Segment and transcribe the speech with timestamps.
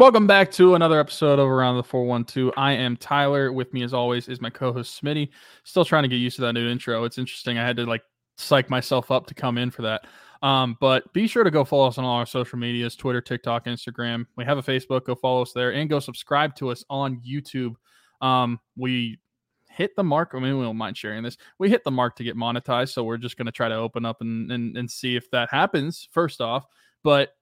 [0.00, 2.54] Welcome back to another episode of Around the 412.
[2.56, 3.52] I am Tyler.
[3.52, 5.28] With me, as always, is my co host Smitty.
[5.64, 7.04] Still trying to get used to that new intro.
[7.04, 7.58] It's interesting.
[7.58, 8.00] I had to like
[8.38, 10.06] psych myself up to come in for that.
[10.40, 13.66] Um, but be sure to go follow us on all our social medias Twitter, TikTok,
[13.66, 14.24] Instagram.
[14.38, 15.04] We have a Facebook.
[15.04, 17.74] Go follow us there and go subscribe to us on YouTube.
[18.22, 19.18] Um, we
[19.68, 20.30] hit the mark.
[20.32, 21.36] I mean, we don't mind sharing this.
[21.58, 22.94] We hit the mark to get monetized.
[22.94, 25.50] So we're just going to try to open up and, and, and see if that
[25.50, 26.64] happens first off.
[27.04, 27.34] But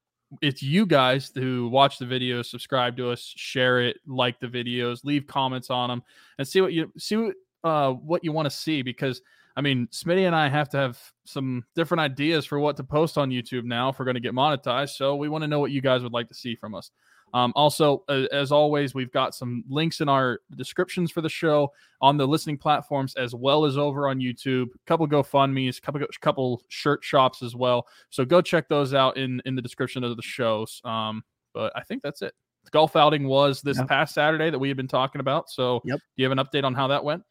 [0.42, 5.04] it's you guys who watch the videos, subscribe to us, share it, like the videos,
[5.04, 6.02] leave comments on them,
[6.38, 8.82] and see what you see what uh, what you want to see.
[8.82, 9.22] Because
[9.56, 13.18] I mean, Smitty and I have to have some different ideas for what to post
[13.18, 14.90] on YouTube now if we're going to get monetized.
[14.90, 16.90] So we want to know what you guys would like to see from us.
[17.34, 21.72] Um, also, uh, as always, we've got some links in our descriptions for the show
[22.00, 24.66] on the listening platforms as well as over on YouTube.
[24.74, 27.86] A couple GoFundmes, couple couple shirt shops as well.
[28.10, 30.80] So go check those out in in the description of the shows.
[30.84, 31.22] Um,
[31.54, 32.34] but I think that's it.
[32.64, 33.88] The golf outing was this yep.
[33.88, 35.48] past Saturday that we had been talking about.
[35.50, 35.98] So, yep.
[35.98, 37.22] do you have an update on how that went?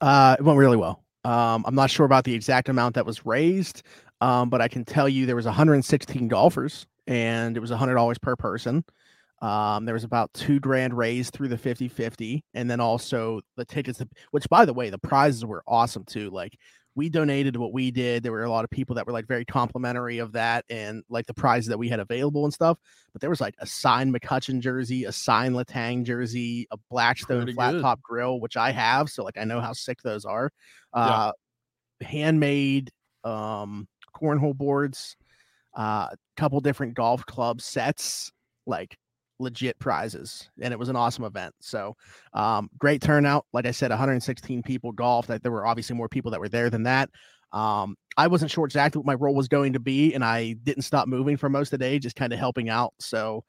[0.00, 1.04] Uh, it went really well.
[1.24, 3.82] Um, I'm not sure about the exact amount that was raised,
[4.20, 8.36] um, but I can tell you there was 116 golfers and it was $100 per
[8.36, 8.84] person.
[9.40, 12.44] Um, there was about two grand raised through the 50 50.
[12.54, 14.02] And then also the tickets,
[14.32, 16.30] which by the way, the prizes were awesome too.
[16.30, 16.56] Like
[16.94, 18.22] we donated what we did.
[18.22, 21.26] There were a lot of people that were like very complimentary of that and like
[21.26, 22.78] the prizes that we had available and stuff.
[23.12, 27.52] But there was like a signed McCutcheon jersey, a signed Letang jersey, a Blackstone Pretty
[27.54, 27.82] flat good.
[27.82, 29.08] top grill, which I have.
[29.08, 30.50] So like I know how sick those are.
[30.92, 31.32] Uh,
[32.00, 32.08] yeah.
[32.08, 32.90] handmade
[33.22, 35.16] um cornhole boards,
[35.76, 38.32] a uh, couple different golf club sets,
[38.66, 38.96] like
[39.40, 41.54] legit prizes and it was an awesome event.
[41.60, 41.96] So
[42.34, 43.46] um, great turnout.
[43.52, 46.84] Like i said 116 people golfed there were obviously more people that were there than
[46.84, 47.10] that.
[47.52, 50.82] Um, i wasn't sure exactly what my role was going to be and i didn't
[50.82, 52.94] stop moving for most of the day just kind of helping out.
[53.00, 53.44] So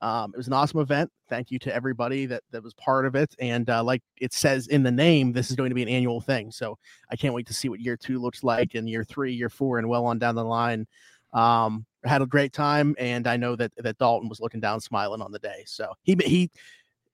[0.00, 1.10] um, it was an awesome event.
[1.28, 4.68] Thank you to everybody that, that was part of it and uh, like it says
[4.68, 6.50] in the name this is going to be an annual thing.
[6.50, 6.78] So
[7.10, 9.78] i can't wait to see what year two looks like and year three year four
[9.78, 10.86] and well on down the line
[11.32, 15.22] um, had a great time, and I know that that Dalton was looking down, smiling
[15.22, 15.62] on the day.
[15.66, 16.50] So he he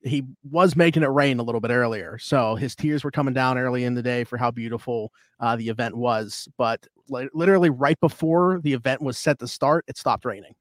[0.02, 3.58] he was making it rain a little bit earlier, so his tears were coming down
[3.58, 6.48] early in the day for how beautiful uh, the event was.
[6.56, 10.54] But li- literally right before the event was set to start, it stopped raining.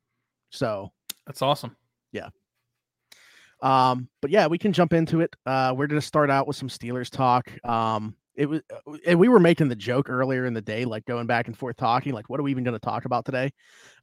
[0.50, 0.92] So
[1.26, 1.76] that's awesome.
[2.12, 2.30] Yeah.
[3.62, 5.36] Um, but yeah, we can jump into it.
[5.46, 7.50] Uh, we're gonna start out with some Steelers talk.
[7.66, 11.04] Um, it was uh, and we were making the joke earlier in the day like
[11.06, 13.52] going back and forth talking like what are we even going to talk about today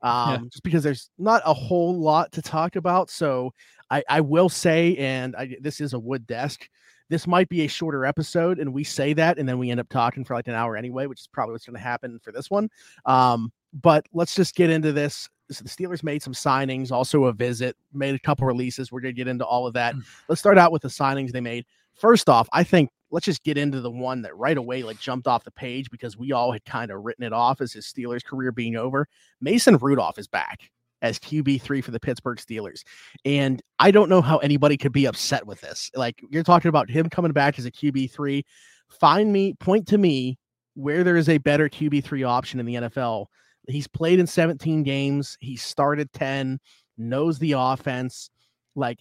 [0.03, 0.49] um yeah.
[0.51, 3.53] just because there's not a whole lot to talk about so
[3.91, 6.69] i i will say and I, this is a wood desk
[7.11, 9.89] this might be a shorter episode and we say that and then we end up
[9.89, 12.51] talking for like an hour anyway which is probably what's going to happen for this
[12.51, 12.69] one
[13.07, 13.53] um
[13.83, 17.77] but let's just get into this so the Steelers made some signings, also a visit,
[17.93, 18.91] made a couple releases.
[18.91, 19.95] We're going to get into all of that.
[19.95, 20.03] Mm.
[20.27, 21.67] Let's start out with the signings they made.
[21.95, 25.29] First off, I think let's just get into the one that right away like jumped
[25.29, 28.25] off the page because we all had kind of written it off as his Steelers
[28.25, 29.07] career being over.
[29.41, 30.69] Mason Rudolph is back
[31.01, 32.83] as QB3 for the Pittsburgh Steelers.
[33.25, 35.93] And I don't know how anybody could be upset with this.
[35.95, 38.43] Like you're talking about him coming back as a QB3.
[38.89, 40.37] Find me, point to me
[40.75, 43.27] where there is a better QB3 option in the NFL.
[43.69, 46.59] He's played in 17 games, he started 10,
[46.99, 48.29] knows the offense.
[48.75, 48.99] Like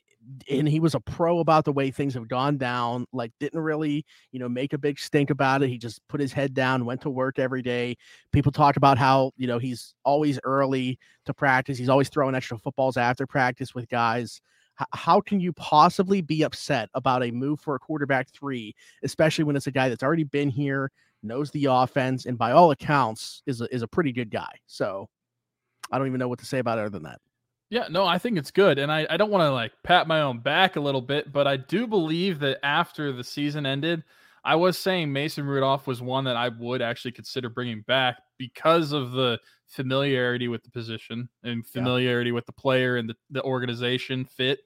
[0.50, 4.06] and he was a pro about the way things have gone down like didn't really
[4.32, 5.70] you know make a big stink about it.
[5.70, 7.96] He just put his head down went to work every day.
[8.32, 11.78] People talk about how you know he's always early to practice.
[11.78, 14.42] He's always throwing extra footballs after practice with guys.
[14.80, 18.74] H- how can you possibly be upset about a move for a quarterback three
[19.04, 20.90] especially when it's a guy that's already been here
[21.22, 24.50] knows the offense and by all accounts is a, is a pretty good guy?
[24.68, 25.10] So
[25.92, 27.20] i don't even know what to say about it other than that
[27.74, 28.78] yeah, no, I think it's good.
[28.78, 31.48] And I, I don't want to like pat my own back a little bit, but
[31.48, 34.04] I do believe that after the season ended,
[34.44, 38.92] I was saying Mason Rudolph was one that I would actually consider bringing back because
[38.92, 42.36] of the familiarity with the position and familiarity yeah.
[42.36, 44.60] with the player and the, the organization fit.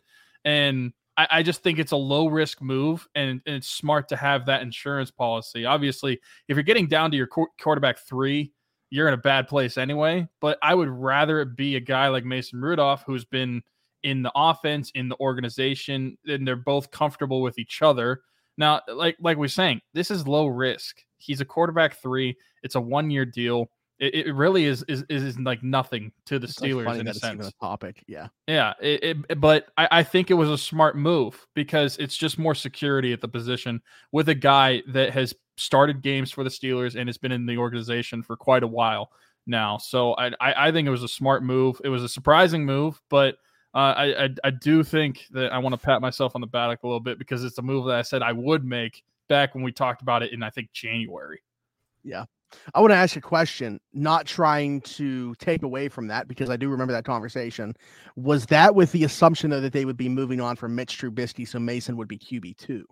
[0.44, 4.18] And I, I, just think it's a low risk move and, and, it's smart to
[4.18, 5.64] have that insurance policy.
[5.64, 6.20] Obviously,
[6.50, 8.52] if you're getting down to your qu- quarterback three,
[8.90, 10.28] you're in a bad place anyway.
[10.42, 13.62] But I would rather it be a guy like Mason Rudolph who's been
[14.04, 18.22] in the offense, in the organization, and they're both comfortable with each other.
[18.58, 20.98] Now, like like we're saying, this is low risk.
[21.18, 22.36] He's a quarterback three.
[22.64, 23.70] It's a one year deal.
[24.00, 27.48] It, it really is, is is like nothing to the it's Steelers in a sense.
[27.48, 28.74] A topic, yeah, yeah.
[28.80, 32.54] It, it, but I, I think it was a smart move because it's just more
[32.54, 33.82] security at the position
[34.12, 37.58] with a guy that has started games for the Steelers and has been in the
[37.58, 39.12] organization for quite a while
[39.46, 39.78] now.
[39.78, 41.82] So I, I, I think it was a smart move.
[41.84, 43.38] It was a surprising move, but
[43.74, 46.82] Uh, I, I I do think that I want to pat myself on the back
[46.84, 49.64] a little bit because it's a move that I said I would make back when
[49.64, 51.42] we talked about it in I think January.
[52.04, 52.26] Yeah.
[52.74, 56.56] I want to ask a question, not trying to take away from that because I
[56.58, 57.76] do remember that conversation.
[58.16, 61.46] Was that with the assumption though that they would be moving on from Mitch Trubisky,
[61.46, 62.86] so Mason would be QB two?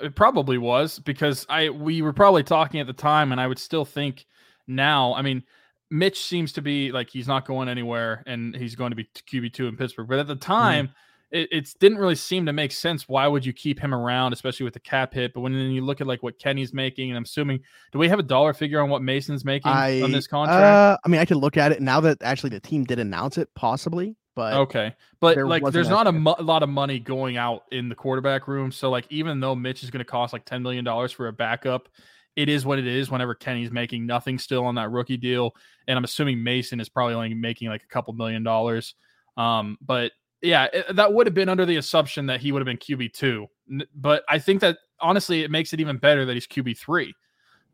[0.00, 3.58] It probably was because I we were probably talking at the time, and I would
[3.58, 4.26] still think
[4.66, 5.14] now.
[5.14, 5.42] I mean,
[5.90, 9.52] Mitch seems to be like he's not going anywhere, and he's going to be QB
[9.52, 10.08] two in Pittsburgh.
[10.08, 10.52] But at the mm-hmm.
[10.52, 10.86] time.
[10.86, 10.96] Mm-hmm
[11.30, 13.08] it, it didn't really seem to make sense.
[13.08, 15.32] Why would you keep him around, especially with the cap hit?
[15.32, 17.60] But when then you look at like what Kenny's making, and I'm assuming,
[17.92, 20.60] do we have a dollar figure on what Mason's making I, on this contract?
[20.60, 23.38] Uh, I mean, I could look at it now that actually the team did announce
[23.38, 24.16] it, possibly.
[24.40, 27.90] But okay, but there like, there's not a, mo- lot of money going out in
[27.90, 28.72] the quarterback room.
[28.72, 31.32] So like, even though Mitch is going to cost like ten million dollars for a
[31.32, 31.88] backup,
[32.36, 33.10] it is what it is.
[33.10, 35.54] Whenever Kenny's making nothing still on that rookie deal,
[35.86, 38.94] and I'm assuming Mason is probably only making like a couple million dollars.
[39.36, 42.66] Um, but yeah, it, that would have been under the assumption that he would have
[42.66, 43.46] been QB two,
[43.94, 47.14] but I think that honestly, it makes it even better that he's QB three,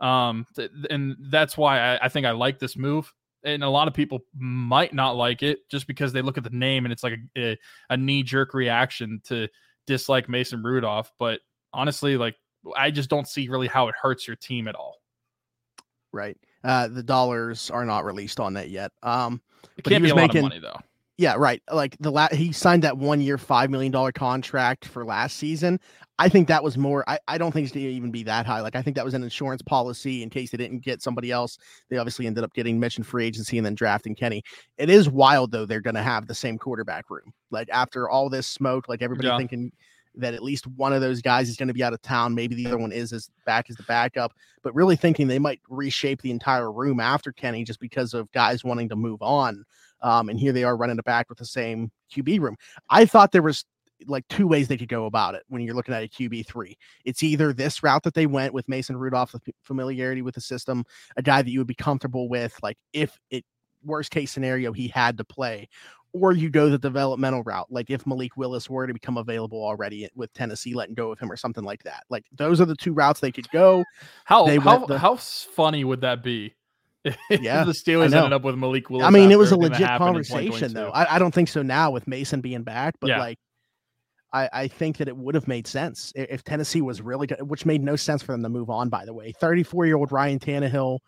[0.01, 3.13] um, th- and that's why I, I, think I like this move.
[3.47, 6.51] And a lot of people might not like it just because they look at the
[6.51, 7.59] name and it's like a, a,
[7.91, 9.49] a knee jerk reaction to
[9.87, 11.11] dislike Mason Rudolph.
[11.19, 11.41] But
[11.73, 12.37] honestly, like
[12.77, 14.97] I just don't see really how it hurts your team at all.
[16.13, 16.37] Right.
[16.65, 18.93] Uh, the dollars are not released on that yet.
[19.03, 19.41] Um,
[19.79, 20.81] it can't be a making, lot of money though
[21.19, 21.63] yeah, right.
[21.73, 25.81] Like the la- he signed that one year, five million dollar contract for last season.
[26.19, 27.09] I think that was more.
[27.09, 28.61] I, I don't think it's going to even be that high.
[28.61, 31.59] Like I think that was an insurance policy in case they didn't get somebody else.
[31.89, 34.43] They obviously ended up getting mentioned free agency and then drafting Kenny.
[34.79, 35.67] It is wild though.
[35.67, 37.33] They're going to have the same quarterback room.
[37.51, 39.39] Like after all this smoke, like everybody yeah.
[39.39, 39.73] thinking
[40.17, 42.35] that at least one of those guys is going to be out of town.
[42.35, 45.61] Maybe the other one is as back as the backup, but really thinking they might
[45.69, 49.65] reshape the entire room after Kenny just because of guys wanting to move on.
[50.03, 52.57] Um, and here they are running it back with the same QB room.
[52.91, 53.65] I thought there was
[54.07, 56.77] like two ways they could go about it when you're looking at a QB three.
[57.05, 60.85] It's either this route that they went with Mason Rudolph, the familiarity with the system,
[61.17, 63.45] a guy that you would be comfortable with, like if it
[63.85, 65.69] worst case scenario he had to play,
[66.13, 70.09] or you go the developmental route, like if Malik Willis were to become available already
[70.15, 72.05] with Tennessee letting go of him or something like that.
[72.09, 73.85] Like those are the two routes they could go.
[74.25, 74.47] How
[74.81, 76.55] how, the, how funny would that be?
[77.31, 79.07] yeah, the Steelers ended up with Malik Willis.
[79.07, 80.91] I mean, it was a legit conversation, though.
[80.91, 83.19] I, I, don't think so now with Mason being back, but yeah.
[83.19, 83.39] like,
[84.33, 87.65] I, I think that it would have made sense if Tennessee was really good, which
[87.65, 88.89] made no sense for them to move on.
[88.89, 90.99] By the way, thirty-four year old Ryan Tannehill,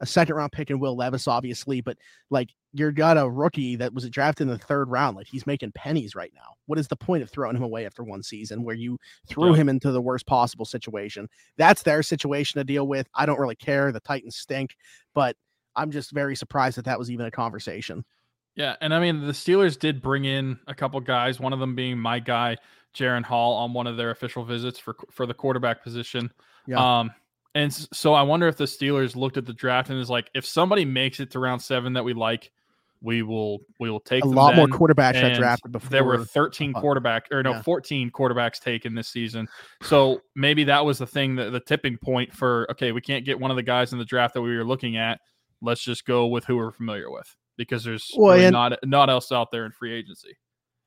[0.00, 1.98] a second round pick and Will Levis, obviously, but
[2.30, 5.16] like you're got a rookie that was drafted in the third round.
[5.16, 6.54] Like he's making pennies right now.
[6.66, 9.56] What is the point of throwing him away after one season where you threw yeah.
[9.56, 11.28] him into the worst possible situation?
[11.56, 13.08] That's their situation to deal with.
[13.14, 13.90] I don't really care.
[13.90, 14.76] The Titans stink,
[15.14, 15.36] but
[15.78, 18.04] I'm just very surprised that that was even a conversation.
[18.54, 21.74] Yeah, and I mean the Steelers did bring in a couple guys, one of them
[21.74, 22.56] being my guy
[22.94, 26.32] Jaren Hall on one of their official visits for for the quarterback position.
[26.66, 27.00] Yeah.
[27.00, 27.12] Um
[27.54, 30.44] and so I wonder if the Steelers looked at the draft and is like if
[30.44, 32.50] somebody makes it to round 7 that we like,
[33.00, 34.56] we will we will take a lot then.
[34.56, 35.90] more quarterbacks that drafted before.
[35.90, 37.62] There were 13 uh, quarterback or no yeah.
[37.62, 39.48] 14 quarterbacks taken this season.
[39.82, 43.38] So maybe that was the thing that the tipping point for okay, we can't get
[43.38, 45.20] one of the guys in the draft that we were looking at
[45.60, 49.32] let's just go with who we're familiar with because there's well, really not not else
[49.32, 50.36] out there in free agency.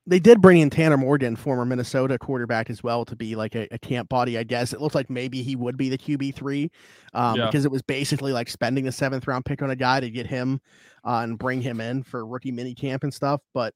[0.08, 3.68] They did bring in Tanner Morgan, former Minnesota quarterback, as well, to be like a,
[3.72, 4.36] a camp body.
[4.36, 6.72] I guess it looked like maybe he would be the QB three,
[7.14, 7.46] um, yeah.
[7.46, 10.26] because it was basically like spending the seventh round pick on a guy to get
[10.26, 10.60] him
[11.06, 13.42] uh, and bring him in for rookie mini camp and stuff.
[13.54, 13.76] But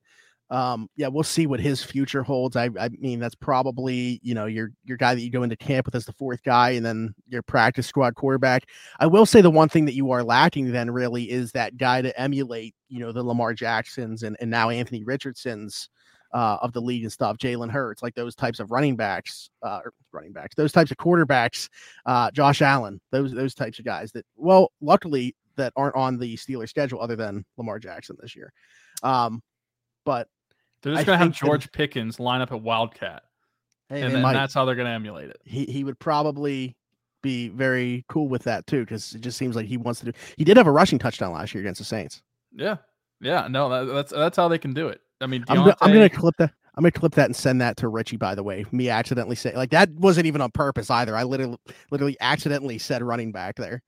[0.51, 2.55] um, yeah, we'll see what his future holds.
[2.55, 5.87] I, I mean, that's probably you know your your guy that you go into camp
[5.87, 8.69] with as the fourth guy, and then your practice squad quarterback.
[8.99, 12.01] I will say the one thing that you are lacking then really is that guy
[12.01, 15.89] to emulate, you know, the Lamar Jacksons and and now Anthony Richardsons.
[16.33, 19.79] Uh, of the league and stuff, Jalen Hurts, like those types of running backs, uh,
[20.11, 21.69] running backs, those types of quarterbacks,
[22.05, 26.35] uh, Josh Allen, those those types of guys that, well, luckily that aren't on the
[26.35, 28.51] Steelers schedule other than Lamar Jackson this year.
[29.01, 29.41] Um,
[30.05, 30.27] but
[30.85, 33.23] they're just going to have George that, Pickens line up at Wildcat.
[33.89, 35.41] Hey, and, and that's how they're going to emulate it.
[35.43, 36.75] He he would probably
[37.23, 40.11] be very cool with that too because it just seems like he wants to do.
[40.37, 42.21] He did have a rushing touchdown last year against the Saints.
[42.55, 42.77] Yeah,
[43.19, 45.01] yeah, no, that, that's that's how they can do it.
[45.21, 45.75] I mean, Diontae...
[45.81, 46.53] I'm, I'm going to clip that.
[46.77, 48.17] I'm gonna clip that and send that to Richie.
[48.17, 51.15] By the way, me accidentally say like that wasn't even on purpose either.
[51.15, 51.57] I literally,
[51.89, 53.81] literally accidentally said running back there.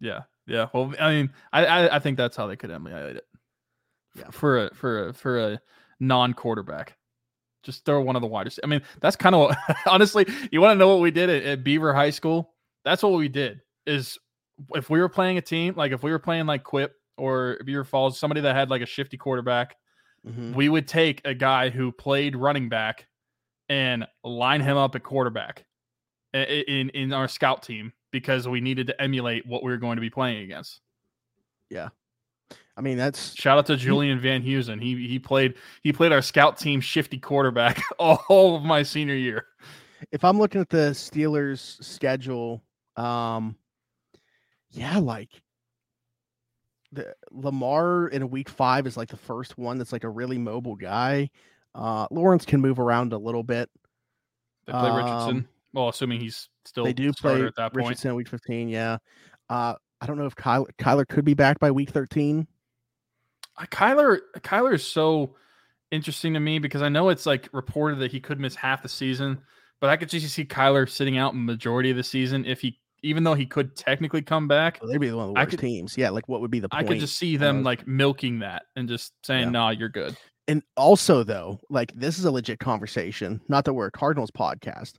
[0.00, 0.68] Yeah, yeah.
[0.72, 3.26] Well, I mean, I I, I think that's how they could emulate it
[4.16, 4.30] yeah.
[4.30, 5.60] for a for a for a
[6.00, 6.96] non quarterback.
[7.62, 8.60] Just throw one of the widest.
[8.62, 9.54] I mean, that's kind of
[9.86, 10.26] honestly.
[10.52, 12.52] You want to know what we did at, at Beaver High School?
[12.84, 13.60] That's what we did.
[13.86, 14.18] Is
[14.74, 17.84] if we were playing a team, like if we were playing like Quip or Beaver
[17.84, 19.76] Falls, somebody that had like a shifty quarterback,
[20.26, 20.54] Mhm.
[20.54, 23.06] we would take a guy who played running back
[23.68, 25.64] and line him up at quarterback
[26.32, 30.00] in in our scout team because we needed to emulate what we were going to
[30.00, 30.80] be playing against.
[32.76, 34.82] I mean, that's Shout out to Julian Van Heusen.
[34.82, 39.46] He he played he played our scout team shifty quarterback all of my senior year.
[40.12, 42.62] if I'm looking at the Steelers schedule,
[42.96, 43.56] um,
[44.70, 45.30] yeah, like
[46.92, 50.76] the Lamar in week five is like the first one that's like a really mobile
[50.76, 51.30] guy.
[51.74, 53.70] Uh, Lawrence can move around a little bit.
[54.66, 55.36] They play Richardson.
[55.36, 57.86] Um, Well, assuming he's still they do play at that point.
[57.86, 58.68] Richardson week 15.
[58.68, 58.98] Yeah.
[59.48, 62.46] Uh, I don't know if Kyler, Kyler could be back by week 13.
[63.58, 65.34] Uh, Kyler Kyler is so
[65.90, 68.88] interesting to me because I know it's like reported that he could miss half the
[68.88, 69.38] season,
[69.80, 73.24] but I could just see Kyler sitting out majority of the season if he even
[73.24, 74.80] though he could technically come back.
[74.80, 75.96] They'd be one of the worst could- teams.
[75.96, 76.10] Yeah.
[76.10, 79.12] Like, what would be the I could just see them like milking that and just
[79.24, 79.50] saying, Yeah.
[79.50, 80.16] "Nah, you're good."
[80.48, 83.40] and also though, like this is a legit conversation.
[83.48, 84.94] Not that we're a Cardinals podcast,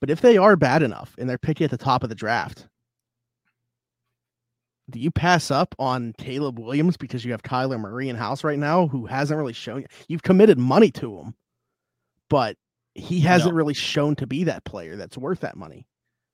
[0.00, 2.68] but if they are bad enough and they're picking at the top of the draft,
[4.90, 8.58] do you pass up on Caleb Williams because you have Kyler Murray in house right
[8.58, 9.86] now, who hasn't really shown you?
[10.08, 11.34] You've committed money to him,
[12.28, 12.56] but
[12.94, 13.56] he hasn't No.
[13.56, 15.86] really shown to be that player that's worth that money.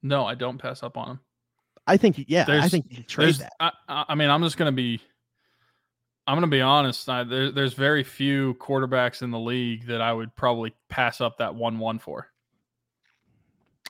[0.03, 1.21] No, I don't pass up on him.
[1.87, 3.53] I think, yeah, I think you trade that.
[3.61, 3.71] I,
[4.09, 5.01] I mean, I'm just gonna be,
[6.27, 7.09] I'm gonna be honest.
[7.09, 11.39] I, there, there's very few quarterbacks in the league that I would probably pass up
[11.39, 12.29] that one one for,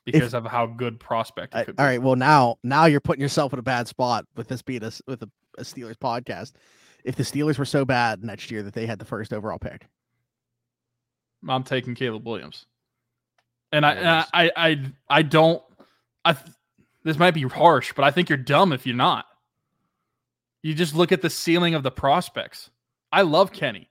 [0.07, 1.81] because of how good prospect it I- could be.
[1.83, 4.83] all right, well now now you're putting yourself in a bad spot with this being
[4.83, 6.53] a with a, a Steelers podcast.
[7.05, 9.87] If the Steelers were so bad next year that they had the first overall pick,
[11.49, 12.67] I'm taking Caleb Williams,
[13.73, 15.63] and I, and I, I, I, I don't.
[16.25, 16.33] I.
[16.33, 16.47] th-
[17.05, 19.27] This might be harsh, but I think you're dumb if you're not.
[20.63, 22.71] You just look at the ceiling of the prospects.
[23.13, 23.89] I love Kenny,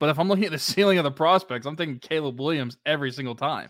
[0.00, 3.12] but if I'm looking at the ceiling of the prospects, I'm thinking Caleb Williams every
[3.12, 3.68] single time.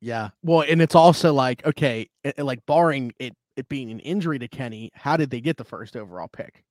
[0.00, 0.30] Yeah.
[0.42, 4.48] Well, and it's also like, okay, it, like barring it it being an injury to
[4.48, 6.64] Kenny, how did they get the first overall pick?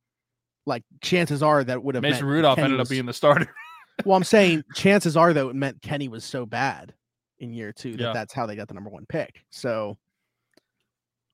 [0.65, 3.13] Like chances are that would have Mason meant Rudolph Kenny ended was- up being the
[3.13, 3.53] starter.
[4.05, 6.93] Well, I'm saying chances are though it meant Kenny was so bad
[7.39, 8.13] in year two that Yeah.
[8.13, 9.43] that's how they got the number one pick.
[9.51, 9.97] So,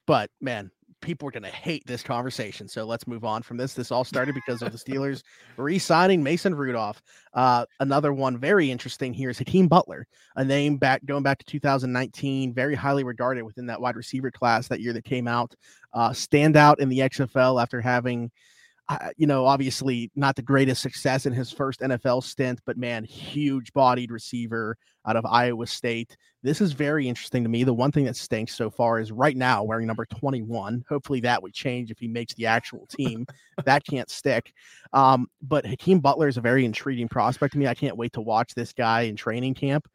[0.07, 0.71] but man,
[1.05, 2.67] people are gonna hate this conversation.
[2.67, 3.74] So let's move on from this.
[3.74, 5.24] This all started because of the Steelers
[5.55, 7.01] re-signing Mason Rudolph.
[7.33, 11.45] Uh, another one very interesting here is Hakeem Butler, a name back going back to
[11.45, 15.55] 2019, very highly regarded within that wide receiver class that year that came out.
[15.93, 18.31] Uh, standout in the XFL after having
[18.88, 23.04] uh, you know, obviously not the greatest success in his first NFL stint, but man,
[23.04, 24.77] huge bodied receiver
[25.08, 26.15] out of Iowa State.
[26.44, 27.63] This is very interesting to me.
[27.63, 30.86] The one thing that stinks so far is right now wearing number 21.
[30.88, 33.25] Hopefully that would change if he makes the actual team.
[33.65, 34.54] that can't stick.
[34.94, 37.68] Um, but Hakeem Butler is a very intriguing prospect to me.
[37.68, 39.88] I can't wait to watch this guy in training camp.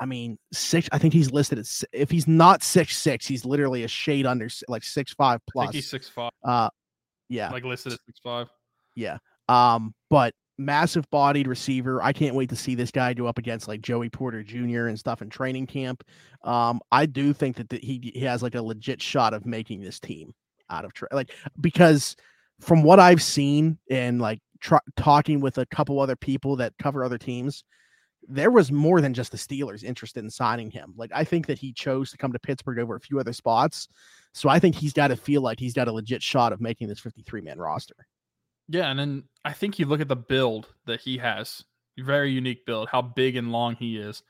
[0.00, 0.88] I mean, six.
[0.92, 4.48] I think he's listed as if he's not six six, he's literally a shade under
[4.66, 5.64] like six five I plus.
[5.66, 6.70] think he's six five, uh,
[7.30, 8.48] yeah, like listed at six five.
[8.94, 9.16] yeah.
[9.48, 12.02] Um, but massive bodied receiver.
[12.02, 14.86] I can't wait to see this guy go up against like Joey Porter Jr.
[14.88, 16.04] and stuff in training camp.
[16.44, 19.98] Um, I do think that he he has like a legit shot of making this
[19.98, 20.34] team
[20.68, 22.14] out of tra- like because
[22.60, 27.02] from what I've seen and like tr- talking with a couple other people that cover
[27.02, 27.64] other teams,
[28.28, 30.94] there was more than just the Steelers interested in signing him.
[30.96, 33.88] Like I think that he chose to come to Pittsburgh over a few other spots.
[34.32, 36.88] So I think he's got to feel like he's got a legit shot of making
[36.88, 37.96] this 53 man roster.
[38.68, 41.64] Yeah, and then I think you look at the build that he has,
[41.98, 44.22] very unique build, how big and long he is.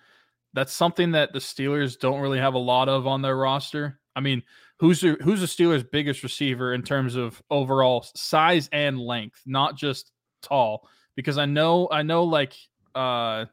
[0.55, 4.01] That's something that the Steelers don't really have a lot of on their roster.
[4.17, 4.43] I mean,
[4.79, 9.77] who's the, who's the Steelers' biggest receiver in terms of overall size and length, not
[9.77, 10.11] just
[10.43, 10.89] tall?
[11.17, 12.55] Because I know I know like
[12.95, 13.45] uh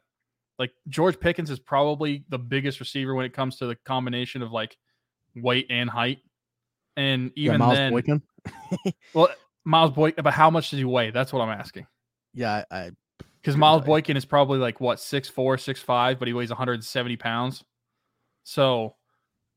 [0.58, 4.52] like George Pickens is probably the biggest receiver when it comes to the combination of
[4.52, 4.76] like
[5.36, 6.18] weight and height.
[6.96, 8.22] And Yeah, even Miles then, Boykin.
[9.14, 9.28] well,
[9.64, 11.10] Miles Boykin, but how much does he weigh?
[11.10, 11.86] That's what I'm asking.
[12.34, 12.90] Yeah, I,
[13.40, 13.84] Because Miles.
[13.84, 17.64] Boykin is probably like what six four, six five, but he weighs 170 pounds.
[18.42, 18.96] So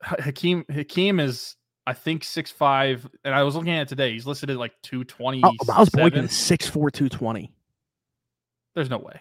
[0.04, 1.56] Ha- Hakeem Hakeem is
[1.88, 4.14] I think six five, and I was looking at it today.
[4.14, 5.42] He's listed at like 220.
[5.44, 7.52] oh, Miles Boykin is 6'4", 220.
[8.76, 9.20] There's no way.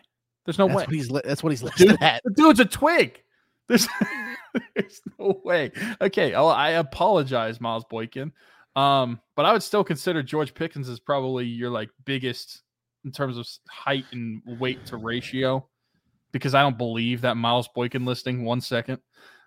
[0.51, 0.85] There's no that's way.
[0.87, 2.23] what he's li- that's what he's listed Dude, at.
[2.25, 3.23] The dude's a twig.
[3.69, 3.87] There's,
[4.75, 5.71] there's no way.
[6.01, 8.33] Okay, I'll, I apologize, Miles Boykin.
[8.75, 12.63] Um, but I would still consider George Pickens as probably your like biggest
[13.05, 15.69] in terms of height and weight to ratio,
[16.33, 18.45] because I don't believe that Miles Boykin listing.
[18.45, 18.99] One second.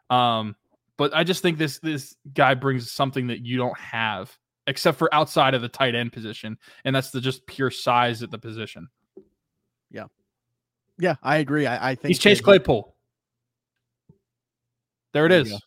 [0.10, 0.55] Um,
[0.95, 4.33] but I just think this this guy brings something that you don't have,
[4.67, 8.31] except for outside of the tight end position, and that's the just pure size at
[8.31, 8.88] the position.
[9.91, 10.05] Yeah,
[11.23, 11.65] I agree.
[11.65, 12.93] I, I think he's Chase Claypool.
[15.13, 15.62] There it There is.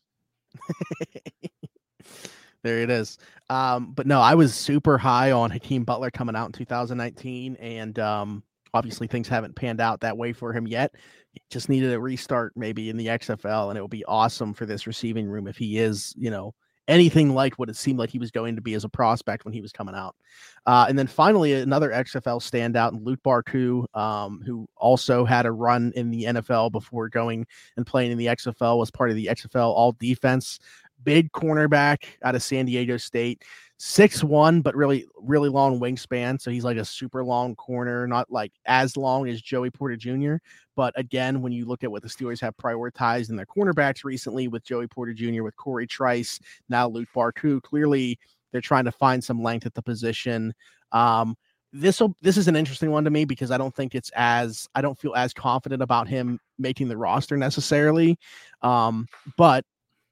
[2.62, 3.18] there it is.
[3.48, 7.98] Um, but no, I was super high on Hakeem Butler coming out in 2019, and
[7.98, 8.42] um,
[8.74, 10.94] obviously things haven't panned out that way for him yet.
[11.32, 14.66] He just needed a restart maybe in the XFL, and it would be awesome for
[14.66, 16.54] this receiving room if he is, you know,
[16.88, 19.54] anything like what it seemed like he was going to be as a prospect when
[19.54, 20.14] he was coming out.
[20.66, 25.52] Uh, and then finally, another XFL standout in Luq Barcoo, um, who also had a
[25.52, 29.26] run in the NFL before going and playing in the XFL, was part of the
[29.26, 30.58] XFL All Defense.
[31.04, 33.44] Big cornerback out of San Diego State,
[33.78, 36.40] six one, but really, really long wingspan.
[36.40, 40.36] So he's like a super long corner, not like as long as Joey Porter Jr.
[40.74, 44.48] But again, when you look at what the Steelers have prioritized in their cornerbacks recently
[44.48, 48.18] with Joey Porter Jr., with Corey Trice, now Luq Barcoo, clearly
[48.52, 50.54] they're trying to find some length at the position.
[50.92, 51.36] Um,
[51.72, 54.68] this will this is an interesting one to me because I don't think it's as
[54.74, 58.18] I don't feel as confident about him making the roster necessarily.
[58.62, 59.06] Um,
[59.36, 59.64] but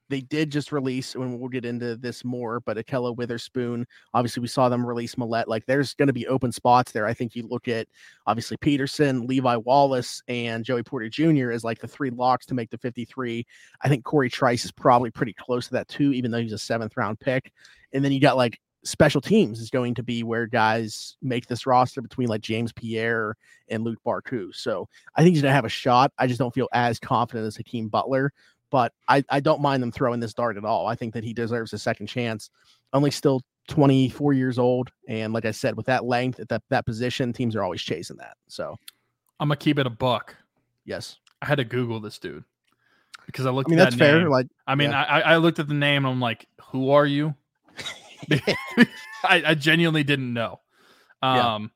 [0.09, 4.49] they did just release, and we'll get into this more, but Ahkello Witherspoon, obviously we
[4.49, 5.49] saw them release Maulet.
[5.49, 7.07] Like there's going to be open spots there.
[7.07, 7.89] I think you look at
[8.27, 11.51] obviously Peterson, Levi Wallace, and Joey Porter Jr.
[11.51, 13.47] as like the three locks to make the 53.
[13.81, 16.59] I think Corey Trice is probably pretty close to that too, even though he's a
[16.59, 17.53] seventh round pick.
[17.93, 21.67] And then you got like special teams is going to be where guys make this
[21.67, 23.35] roster between like James Pierre
[23.69, 24.55] and Luq Barcoo.
[24.55, 26.13] So I think he's going to have a shot.
[26.19, 28.33] I just don't feel as confident as Hakeem Butler,
[28.71, 30.87] but I, I don't mind them throwing this dart at all.
[30.87, 32.50] I think that he deserves a second chance.
[32.92, 34.90] Only still 24 years old.
[35.09, 38.16] And like I said, with that length at that, that position, teams are always chasing
[38.18, 38.37] that.
[38.49, 38.76] So,
[39.40, 40.37] I'm gonna keep it a buck.
[40.85, 41.18] yes.
[41.42, 42.44] I had to Google this dude
[43.26, 44.30] because I looked I mean, at that's that fair.
[44.30, 45.02] Like, I mean, yeah.
[45.02, 47.35] I, I looked at the name and I'm like, who are you?
[48.30, 50.61] I, I genuinely didn't know.
[51.23, 51.55] Yeah.
[51.55, 51.70] Um,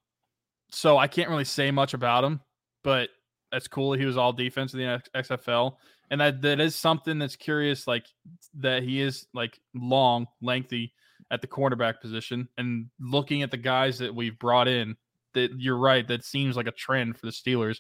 [0.70, 2.40] so I can't really say much about him,
[2.82, 3.10] but
[3.50, 3.92] that's cool.
[3.94, 5.76] He was all defense in the XFL,
[6.10, 7.86] and that that is something that's curious.
[7.86, 8.06] Like
[8.54, 10.92] that he is like long, lengthy
[11.30, 14.96] at the cornerback position, and looking at the guys that we've brought in,
[15.34, 16.06] that you're right.
[16.06, 17.78] That seems like a trend for the Steelers.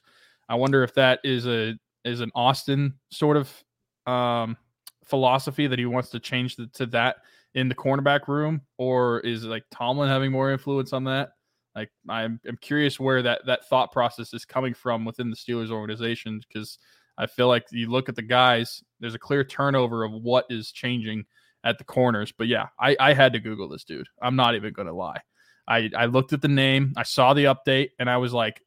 [0.48, 3.64] I wonder if that is a is an Austin sort of
[4.06, 4.56] um,
[5.04, 7.16] philosophy that he wants to change the, to that
[7.54, 11.30] in the cornerback room, or is like Tomlin having more influence on that?
[11.74, 15.70] Like I'm, I'm curious where that that thought process is coming from within the Steelers
[15.70, 16.78] organization because
[17.18, 20.70] I feel like you look at the guys, there's a clear turnover of what is
[20.70, 21.24] changing
[21.64, 22.32] at the corners.
[22.32, 24.06] But yeah, I, I had to Google this dude.
[24.22, 25.20] I'm not even gonna lie.
[25.66, 28.62] I, I looked at the name, I saw the update, and I was like,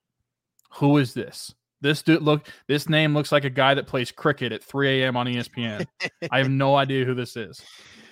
[0.74, 1.54] who is this?
[1.82, 5.18] This dude look this name looks like a guy that plays cricket at 3 a.m.
[5.18, 5.88] on ESPN.
[6.30, 7.60] I have no idea who this is.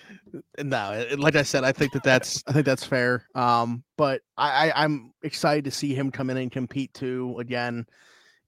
[0.57, 3.27] no, like I said, I think that that's I think that's fair.
[3.35, 7.35] Um, but I, I I'm excited to see him come in and compete too.
[7.39, 7.85] Again,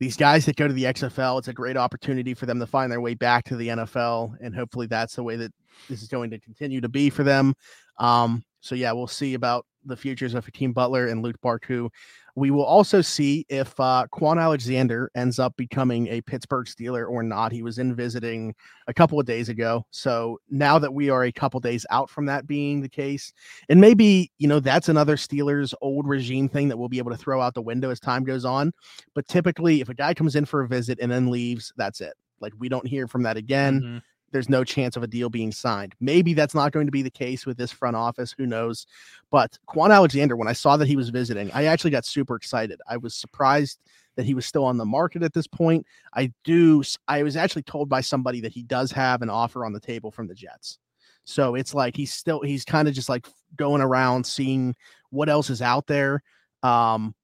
[0.01, 2.91] these guys that go to the XFL, it's a great opportunity for them to find
[2.91, 5.53] their way back to the NFL, and hopefully that's the way that
[5.87, 7.53] this is going to continue to be for them.
[7.99, 11.91] Um, so yeah, we'll see about the futures of Hakeem Butler and Luq Barcoo.
[12.35, 17.23] We will also see if uh, Kwon Alexander ends up becoming a Pittsburgh Steeler or
[17.23, 17.51] not.
[17.51, 18.55] He was in visiting
[18.87, 19.85] a couple of days ago.
[19.91, 23.33] So now that we are a couple days out from that being the case,
[23.69, 27.17] and maybe, you know, that's another Steelers old regime thing that we'll be able to
[27.17, 28.71] throw out the window as time goes on.
[29.13, 32.13] But typically, if a guy comes in for a visit and then leaves, that's it.
[32.39, 34.01] Like we don't hear from that again Mhm.
[34.31, 35.95] There's no chance of a deal being signed.
[35.99, 38.33] Maybe that's not going to be the case with this front office.
[38.37, 38.87] Who knows?
[39.29, 42.79] But Kwon Alexander, when I saw that he was visiting, I actually got super excited.
[42.87, 43.79] I was surprised
[44.15, 45.85] that he was still on the market at this point.
[46.13, 46.83] I do.
[47.07, 50.11] I was actually told by somebody that he does have an offer on the table
[50.11, 50.79] from the Jets.
[51.23, 54.75] So it's like he's still he's kind of just like going around seeing
[55.11, 56.23] what else is out there.
[56.63, 57.15] Um,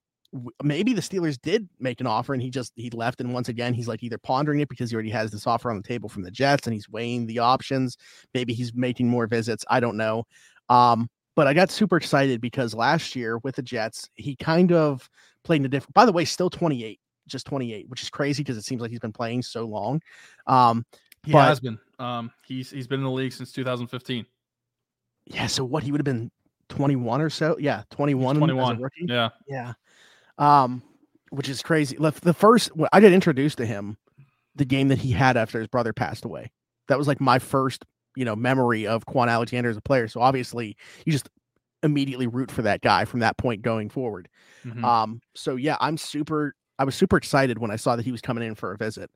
[0.63, 3.73] maybe the Steelers did make an offer and he just he left and once again
[3.73, 6.23] he's like either pondering it because he already has this offer on the table from
[6.23, 7.97] the Jets and he's weighing the options.
[8.33, 9.63] Maybe he's making more visits.
[9.69, 10.23] I don't know.
[10.69, 15.09] Um, but I got super excited because last year with the Jets, he kind of
[15.43, 18.57] played in a different by the way, still 28, just 28, which is crazy because
[18.57, 20.01] it seems like he's been playing so long.
[20.47, 20.85] Um,
[21.25, 21.77] He But- has been.
[21.99, 24.25] Um, he's he's been in the league since 2015.
[25.25, 26.31] yeah, so what he would have been
[26.69, 27.57] 21 or so.
[27.59, 28.81] Yeah, 21, as a 21.
[28.81, 29.05] rookie.
[29.07, 29.29] Yeah.
[29.47, 29.73] Yeah.
[30.37, 30.83] Um,
[31.29, 31.97] which is crazy.
[31.97, 33.97] The first I got introduced to him,
[34.55, 36.51] the game that he had after his brother passed away.
[36.87, 37.83] That was like my first,
[38.15, 40.07] you know, memory of Kwon Alexander as a player.
[40.07, 41.29] So obviously, you just
[41.83, 44.29] immediately root for that guy from that point going forward.
[44.65, 44.83] Mhm.
[44.83, 48.21] Um, so yeah, I'm super I was super excited when I saw that he was
[48.21, 49.09] coming in for a visit.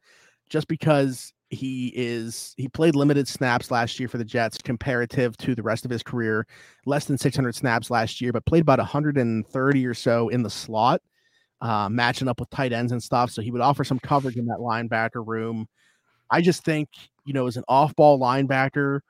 [0.49, 5.55] Just because he is he played limited snaps last year for the Jets comparative to
[5.55, 6.45] the rest of his career,
[6.85, 11.01] less than 600 snaps last year, but played about 130 or so in the slot.
[11.61, 13.29] Uh, matching up with tight ends and stuff.
[13.29, 15.67] So he would offer some coverage in that linebacker room.
[16.31, 16.89] I just think,
[17.23, 19.01] you know, as an off ball linebacker,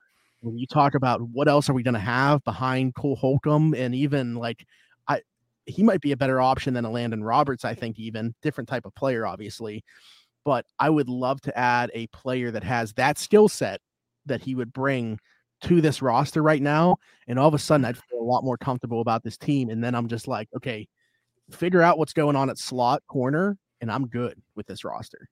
[0.42, 3.96] when you talk about what else are we going to have behind Cole Holcomb and
[3.96, 4.66] even like
[5.08, 5.22] I
[5.66, 8.96] he might be a better option than Elandon Roberts, I think, even different type of
[8.96, 9.84] player, obviously.
[10.44, 13.80] But I would love to add a player that has that skill set
[14.26, 15.20] that he would bring
[15.62, 16.98] to this roster right now.
[17.28, 19.70] And all of a sudden I'd feel a lot more comfortable about this team.
[19.70, 20.88] And then I'm just like, okay,
[21.52, 25.30] figure out what's going on at slot corner, and I'm good with this roster.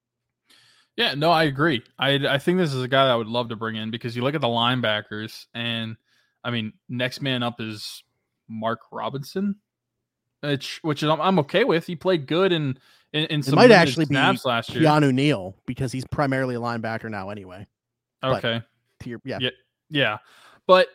[0.95, 1.81] Yeah, no, I agree.
[1.97, 4.15] I I think this is a guy that I would love to bring in because
[4.15, 5.95] you look at the linebackers, and
[6.43, 8.03] I mean, next man up is
[8.49, 9.55] Mark Robinson,
[10.41, 11.85] which which I'm, I'm okay with.
[11.85, 12.77] He played good in
[13.13, 14.83] in, in some might actually be snaps last year.
[14.83, 17.65] Keanu Neal because he's primarily a linebacker now, anyway.
[18.23, 18.61] Okay,
[19.05, 19.49] your, yeah, yeah,
[19.89, 20.17] yeah.
[20.67, 20.89] But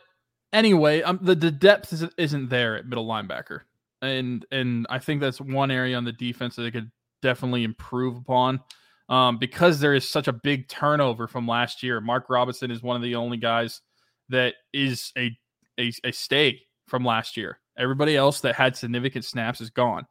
[0.53, 3.61] anyway, um, the the depth isn't, isn't there at middle linebacker,
[4.05, 6.91] and and I think that's one area on the defense that they could
[7.23, 8.61] definitely improve upon
[9.09, 12.01] um, because there is such a big turnover from last year.
[12.01, 13.81] Mark Robinson is one of the only guys
[14.29, 15.37] that is a,
[15.79, 17.59] a, a stay from last year.
[17.79, 20.07] Everybody else that had significant snaps is gone.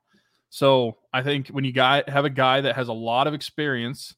[0.50, 4.16] So I think when you guy have a guy that has a lot of experience,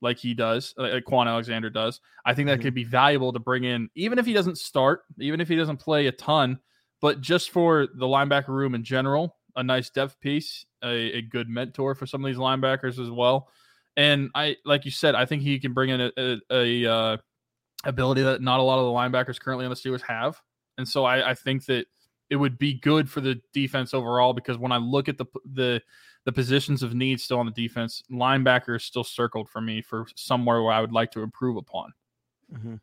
[0.00, 2.62] like he does, like Kwon Alexander does, I think that mm-hmm.
[2.62, 5.78] could be valuable to bring in, even if he doesn't start, even if he doesn't
[5.78, 6.60] play a ton,
[7.02, 11.48] but just for the linebacker room in general, a nice depth piece, a, a good
[11.48, 13.50] mentor for some of these linebackers as well.
[13.96, 17.16] And I, like you said, I think he can bring in a, a, a uh,
[17.84, 20.40] ability that not a lot of the linebackers currently on the Steelers have.
[20.78, 21.86] And so I, I think that
[22.30, 25.82] it would be good for the defense overall because when I look at the the
[26.24, 30.06] the positions of need still on the defense, linebacker is still circled for me for
[30.14, 31.92] somewhere where I would like to improve upon.
[32.54, 32.76] Mm-hmm.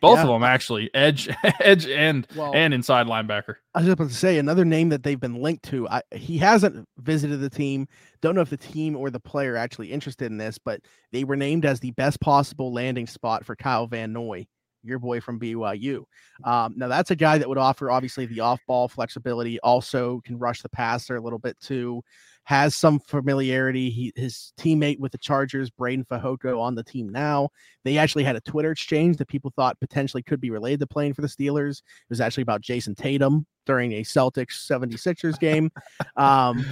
[0.00, 0.22] Both yeah.
[0.22, 1.28] of them actually, edge,
[1.60, 3.56] edge, and well, and inside linebacker.
[3.74, 5.88] I was about to say another name that they've been linked to.
[5.88, 7.88] I, he hasn't visited the team.
[8.20, 10.80] Don't know if the team or the player actually interested in this, but
[11.12, 14.46] they were named as the best possible landing spot for Kyle Van Noy,
[14.84, 16.04] your boy from BYU.
[16.44, 19.58] Um, now that's a guy that would offer obviously the off-ball flexibility.
[19.60, 22.02] Also can rush the passer a little bit too
[22.48, 23.90] has some familiarity.
[23.90, 27.50] He, his teammate with the Chargers, Breiden Fehoko, on the team now.
[27.84, 31.12] They actually had a Twitter exchange that people thought potentially could be related to playing
[31.12, 31.80] for the Steelers.
[31.80, 35.70] It was actually about Jayson Tatum during a Celtics 76ers game.
[36.16, 36.64] um,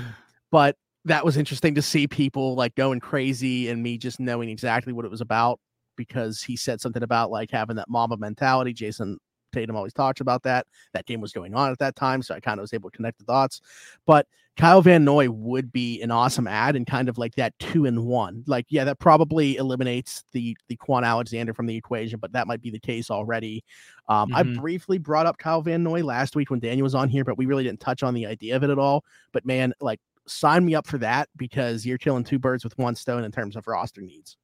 [0.51, 4.95] but that was interesting to see people like going crazy and me just knowing exactly
[4.95, 5.61] what it was about
[5.95, 8.73] because he said something about like having that mama mentality.
[8.73, 9.19] Jayson
[9.53, 10.67] Tatum always talks about that.
[10.95, 12.97] That game was going on at that time, so I kind of was able to
[12.97, 13.61] connect the dots.
[14.07, 14.27] But
[14.57, 18.07] Kyle Van Noy would be an awesome ad and kind of like that two in
[18.07, 18.43] one.
[18.47, 22.63] Like, yeah, that probably eliminates the the Kwon Alexander from the equation, but that might
[22.63, 23.63] be the case already.
[24.09, 24.37] Um, mm-hmm.
[24.37, 27.37] I briefly brought up Kyle Van Noy last week when Daniel was on here, but
[27.37, 29.05] we really didn't touch on the idea of it at all.
[29.33, 32.95] But man, like, sign me up for that because you're killing two birds with one
[32.95, 34.39] stone in terms of roster needs.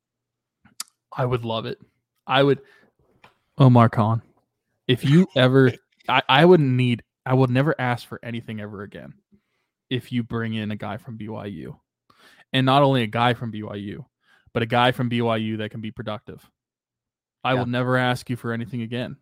[1.17, 1.79] I would love it.
[2.27, 2.61] I would.
[3.57, 4.21] Omar Khan,
[4.89, 5.73] if you ever,
[6.07, 7.03] I, I wouldn't need.
[7.25, 9.15] I would never ask for anything ever again
[9.93, 11.79] if you bring in a guy from BYU.
[12.55, 14.07] And not only a guy from BYU,
[14.55, 16.51] but a guy from BYU that can be productive.
[17.45, 17.59] I yeah.
[17.59, 19.17] will never ask you for anything again.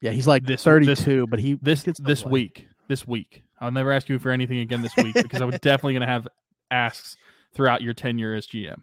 [0.00, 2.30] Yeah, he's like this 32, this, but he this this play.
[2.30, 3.44] week, this week.
[3.60, 6.08] I'll never ask you for anything again this week because I was definitely going to
[6.08, 6.28] have
[6.70, 7.16] asks
[7.54, 8.82] throughout your tenure as GM.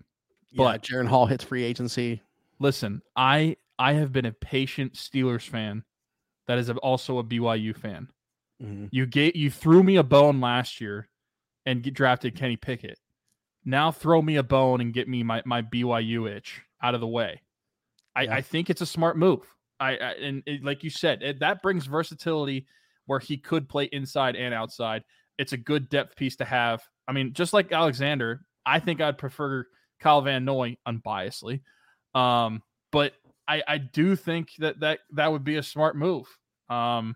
[0.55, 2.21] But yeah, Jaren Hall hits free agency.
[2.59, 5.83] Listen, I I have been a patient Steelers fan
[6.47, 8.07] that is also a BYU fan.
[8.61, 8.85] Mm-hmm.
[8.91, 11.09] You gave you threw me a bone last year
[11.65, 12.99] and get drafted Kenny Pickett.
[13.65, 17.07] Now throw me a bone and get me my, my BYU itch out of the
[17.07, 17.41] way.
[18.15, 18.35] I, yeah.
[18.35, 19.41] I think it's a smart move.
[19.79, 22.65] I, I and it, like you said, it, that brings versatility
[23.05, 25.03] where he could play inside and outside.
[25.37, 26.81] It's a good depth piece to have.
[27.07, 29.65] I mean, just like Alexander, I think I'd prefer
[29.99, 31.61] Kyle Van Noy unbiasedly.
[32.13, 33.13] Um, but
[33.47, 36.27] I, I do think that that that would be a smart move.
[36.69, 37.15] Um,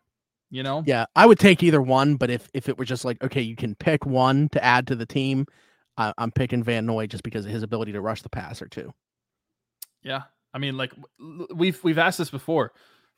[0.56, 0.84] you know?
[0.86, 3.58] Yeah, I would take either one, but if if it were just like okay, you
[3.58, 5.46] can pick one to add to the team,
[5.98, 8.94] I, I'm picking Van Noy just because of his ability to rush the passer too.
[10.02, 10.94] Yeah, I mean, like
[11.54, 12.72] we've we've asked this before.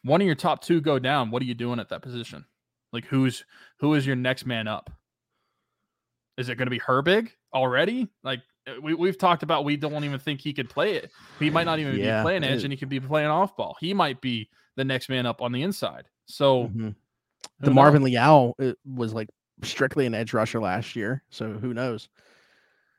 [0.04, 1.30] One of your top two go down.
[1.30, 2.43] What are you doing at that position?
[2.91, 3.45] Like who's
[3.80, 4.89] who is your next man up?
[6.38, 8.08] Is it going to be Herbig already?
[8.23, 11.12] Like uh, we we've talked about, we don't even think he could play it.
[11.38, 13.78] He might not even yeah, be playing edge, and he could be playing off ball.
[13.80, 16.06] He might be the next man up on the inside.
[16.26, 16.89] So mm-hmm
[17.63, 19.30] DeMarvin Leal uh, was like
[19.63, 22.10] strictly an edge rusher last year, so who knows?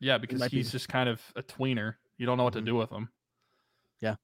[0.00, 0.72] Yeah, because he's be...
[0.72, 1.94] just kind of a tweener.
[2.16, 2.66] You don't know what to mm-hmm.
[2.66, 3.08] do with him.
[4.00, 4.16] Yeah.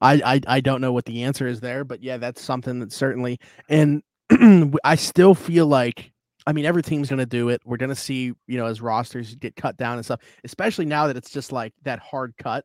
[0.00, 2.92] I, I I don't know what the answer is there, but yeah, that's something that
[2.92, 4.02] certainly and
[4.84, 6.12] I still feel like
[6.46, 7.60] I mean, every team's going to do it.
[7.64, 11.08] We're going to see, you know, as rosters get cut down and stuff, especially now
[11.08, 12.64] that it's just like that hard cut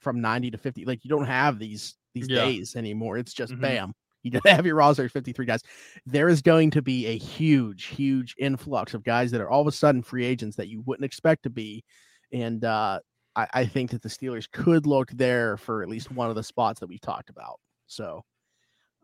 [0.00, 0.84] from 90 to 50.
[0.84, 2.44] Like you don't have these these yeah.
[2.44, 3.16] days anymore.
[3.16, 3.62] It's just mm-hmm.
[3.62, 3.94] bam.
[4.30, 5.62] You don't have your roster 53 guys.
[6.06, 9.66] There is going to be a huge, huge influx of guys that are all of
[9.66, 11.84] a sudden free agents that you wouldn't expect to be.
[12.32, 13.00] And uh,
[13.36, 16.42] I, I think that the Steelers could look there for at least one of the
[16.42, 17.60] spots that we talked about.
[17.86, 18.24] So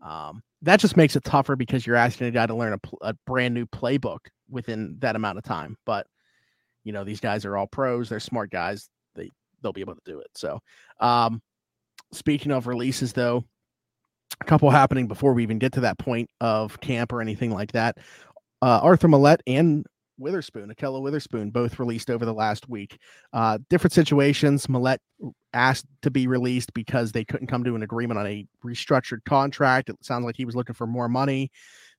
[0.02, 3.14] um, that just makes it tougher because you're asking a guy to learn a, a,
[3.26, 5.76] brand new playbook within that amount of time.
[5.84, 6.06] But
[6.84, 8.08] you know, these guys are all pros.
[8.08, 8.88] They're smart guys.
[9.14, 9.30] They
[9.62, 10.30] they'll be able to do it.
[10.34, 10.60] So,
[10.98, 11.42] um,
[12.12, 13.44] speaking of releases, though,
[14.40, 17.72] a couple happening before we even get to that point of camp or anything like
[17.72, 17.98] that.
[18.62, 19.84] Uh, Arthur Maulet and
[20.18, 22.98] Witherspoon, Ahkello Witherspoon, both released over the last week.
[23.32, 24.68] Uh, different situations.
[24.68, 24.98] Maulet
[25.54, 29.88] asked to be released because they couldn't come to an agreement on a restructured contract.
[29.88, 31.50] It sounds like he was looking for more money.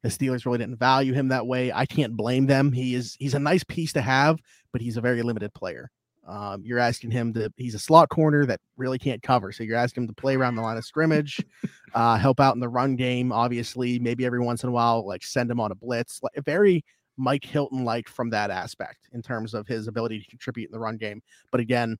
[0.04, 1.72] The Steelers really didn't value him that way.
[1.72, 2.72] I can't blame them.
[2.72, 4.40] He is he's a nice piece to have,
[4.72, 5.90] but he's a very limited player.
[6.28, 9.52] Um, you're asking him to he's a slot corner that really can't cover.
[9.52, 11.44] So you're asking him to play around the line of scrimmage,
[11.96, 15.24] uh, help out in the run game, obviously, maybe every once in a while, like
[15.24, 16.20] send him on a blitz.
[16.22, 16.86] Like very
[17.18, 20.80] Mike Hilton like from that aspect in terms of his ability to contribute in the
[20.80, 21.22] run game.
[21.52, 21.98] But again,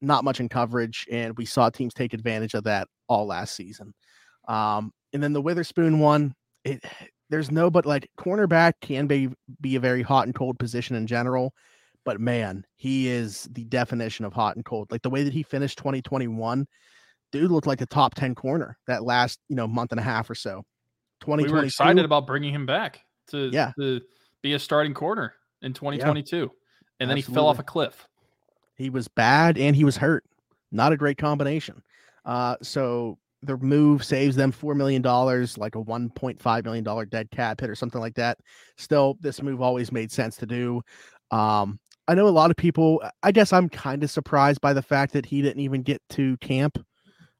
[0.00, 3.94] not much in coverage, and we saw teams take advantage of that all last season.
[4.48, 6.84] Um, and then the Witherspoon one, it
[7.30, 9.28] there's no but like cornerback can be
[9.60, 11.54] be a very hot and cold position in general,
[12.04, 14.90] but man, he is the definition of hot and cold.
[14.90, 16.66] Like the way that he finished 2021,
[17.32, 20.28] dude looked like a top 10 corner that last you know month and a half
[20.28, 20.62] or so.
[21.20, 23.72] 2022, we were excited about bringing him back to yeah.
[23.78, 24.00] to
[24.42, 26.36] be a starting corner in 2022.
[26.36, 26.42] Yeah,
[27.00, 27.22] and then absolutely.
[27.22, 28.06] he fell off a cliff.
[28.76, 30.24] He was bad and he was hurt.
[30.70, 31.82] Not a great combination.
[32.24, 37.70] Uh, so the move saves them $4 million, like a $1.5 million dead cap hit
[37.70, 38.38] or something like that.
[38.76, 40.82] Still, this move always made sense to do.
[41.30, 44.82] Um, I know a lot of people, I guess I'm kind of surprised by the
[44.82, 46.78] fact that he didn't even get to camp.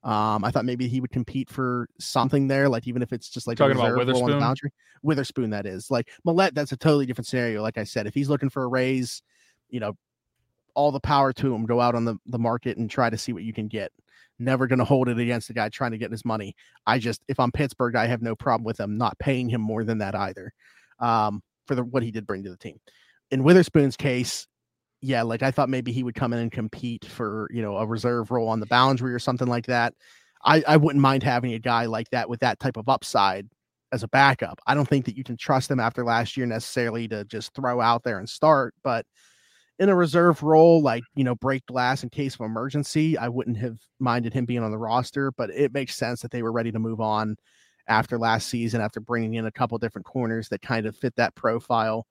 [0.02, 3.46] Um, I thought maybe he would compete for something there, like even if it's just
[3.46, 4.38] like talking about Witherspoon.
[4.38, 4.70] boundary.
[5.02, 6.54] Witherspoon, that is like Maulet.
[6.54, 7.62] That's a totally different scenario.
[7.62, 9.22] Like I said, if he's looking for a raise,
[9.70, 9.96] you know,
[10.74, 11.66] all the power to him.
[11.66, 13.92] Go out on the, the market and try to see what you can get.
[14.38, 16.54] Never going to hold it against the guy trying to get his money.
[16.86, 19.84] I just, if I'm Pittsburgh, I have no problem with them not paying him more
[19.84, 20.52] than that either,
[20.98, 22.80] um, for the what he did bring to the team.
[23.30, 24.46] In Witherspoon's case,
[25.04, 27.86] yeah, like I thought maybe he would come in and compete for, you know, a
[27.86, 29.92] reserve role on the boundary or something like that.
[30.46, 33.46] I, I wouldn't mind having a guy like that with that type of upside
[33.92, 34.60] as a backup.
[34.66, 37.82] I don't think that you can trust him after last year necessarily to just throw
[37.82, 39.04] out there and start, but
[39.78, 43.58] in a reserve role, like, you know, break glass in case of emergency, I wouldn't
[43.58, 46.72] have minded him being on the roster, but it makes sense that they were ready
[46.72, 47.36] to move on
[47.88, 51.34] after last season, after bringing in a couple different corners that kind of fit that
[51.34, 52.06] profile.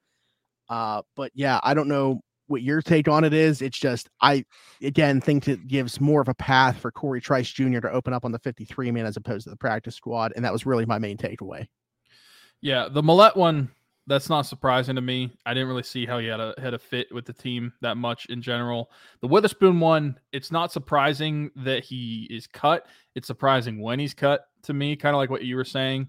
[0.68, 3.62] Uh, but yeah, I don't know what your take on it is.
[3.62, 4.44] It's just I
[4.82, 7.80] again think it gives more of a path for Corey Trice Jr.
[7.80, 10.52] to open up on the 53 man as opposed to the practice squad, and that
[10.52, 11.66] was really my main takeaway.
[12.60, 13.70] Yeah, the Maulet one
[14.06, 15.32] that's not surprising to me.
[15.46, 17.96] I didn't really see how he had a had a fit with the team that
[17.96, 18.90] much in general.
[19.20, 22.86] The Witherspoon one, it's not surprising that he is cut.
[23.14, 26.08] It's surprising when he's cut to me, kind of like what you were saying.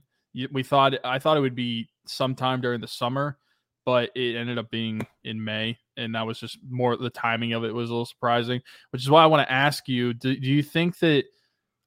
[0.52, 3.38] We thought I thought it would be sometime during the summer,
[3.86, 7.64] but it ended up being in May and that was just more the timing of
[7.64, 10.48] it was a little surprising, which is why I want to ask you: do, do
[10.48, 11.26] you think that?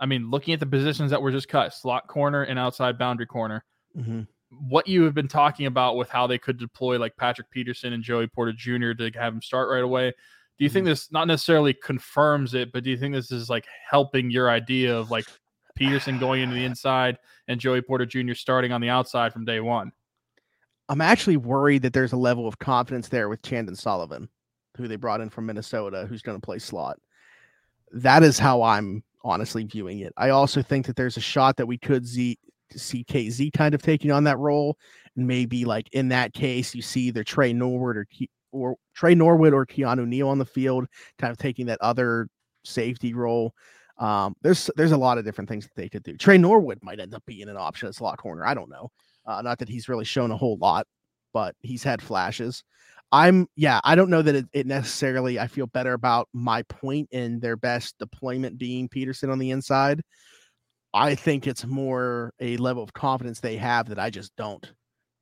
[0.00, 3.26] I mean, looking at the positions that were just cut, slot corner and outside boundary
[3.26, 3.64] corner,
[3.96, 4.22] mm-hmm.
[4.68, 8.02] what you have been talking about with how they could deploy like Patrick Peterson and
[8.02, 8.92] Joey Porter Jr.
[8.92, 10.10] to have him start right away.
[10.10, 10.74] Do you mm-hmm.
[10.74, 14.50] think this not necessarily confirms it, but do you think this is like helping your
[14.50, 15.26] idea of like
[15.74, 17.18] Peterson going into the inside
[17.48, 18.34] and Joey Porter Jr.
[18.34, 19.92] starting on the outside from day one?
[20.88, 24.28] I'm actually worried that there's a level of confidence there with Chandon Sullivan,
[24.76, 26.98] who they brought in from Minnesota, who's going to play slot.
[27.92, 30.12] That is how I'm honestly viewing it.
[30.16, 32.38] I also think that there's a shot that we could see,
[32.74, 34.78] see Kazee kind of taking on that role.
[35.16, 38.06] And maybe like in that case, you see either Tre Norwood or
[38.50, 40.86] or Tre Norwood or Keanu Neal on the field,
[41.18, 42.28] kind of taking that other
[42.64, 43.52] safety role.
[43.98, 46.16] Um, there's there's a lot of different things that they could do.
[46.16, 48.46] Tre Norwood might end up being an option at slot corner.
[48.46, 48.90] I don't know.
[49.28, 50.86] Uh, not that he's really shown a whole lot,
[51.34, 52.64] but he's had flashes.
[53.12, 57.08] I'm yeah, I don't know that it, it, necessarily I feel better about my point
[57.12, 60.02] in their best deployment being Peterson on the inside.
[60.94, 64.66] I think it's more a level of confidence they have that I just don't.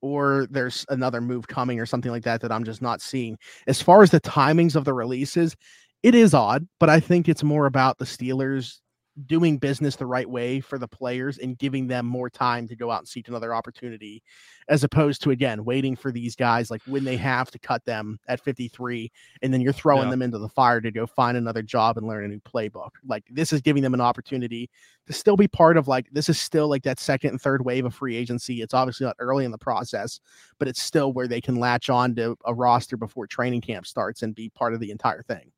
[0.01, 3.37] Or there's another move coming or something like that that I'm just not seeing.
[3.67, 5.57] As far as the timings of the releases,
[6.03, 8.79] it is odd, but I think it's more about the Steelers
[9.25, 12.91] doing business the right way for the players and giving them more time to go
[12.91, 14.23] out and seek another opportunity
[14.69, 18.19] as opposed to again waiting for these guys like when they have to cut them
[18.29, 20.11] at 53 and then you're throwing yeah.
[20.11, 22.91] them into the fire to go find another job and learn a new playbook.
[23.07, 24.69] Like this is giving them an opportunity
[25.07, 27.87] to still be part of like this is still like that second and third wave
[27.87, 28.61] of free agency.
[28.61, 30.21] It's obviously not early in the process
[30.59, 34.23] but it's still where they can latch on to a roster before training camp starts
[34.23, 35.51] and be part of the entire thing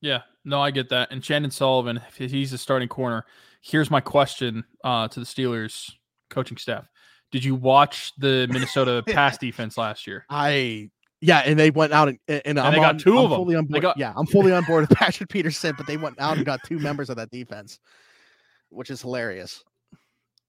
[0.00, 1.10] yeah, no, I get that.
[1.10, 3.24] And Chandon Sullivan, he's a starting corner,
[3.60, 5.92] here's my question uh, to the Steelers
[6.30, 6.86] coaching staff:
[7.30, 10.24] Did you watch the Minnesota pass defense last year?
[10.28, 13.30] I yeah, and they went out and, and, and they got on, 2 I'm of
[13.30, 13.38] them.
[13.38, 13.98] Fully on board, got...
[13.98, 16.78] Yeah, I'm fully on board with Patrick Peterson, but they went out and got two
[16.78, 17.80] members of that defense,
[18.68, 19.64] which is hilarious.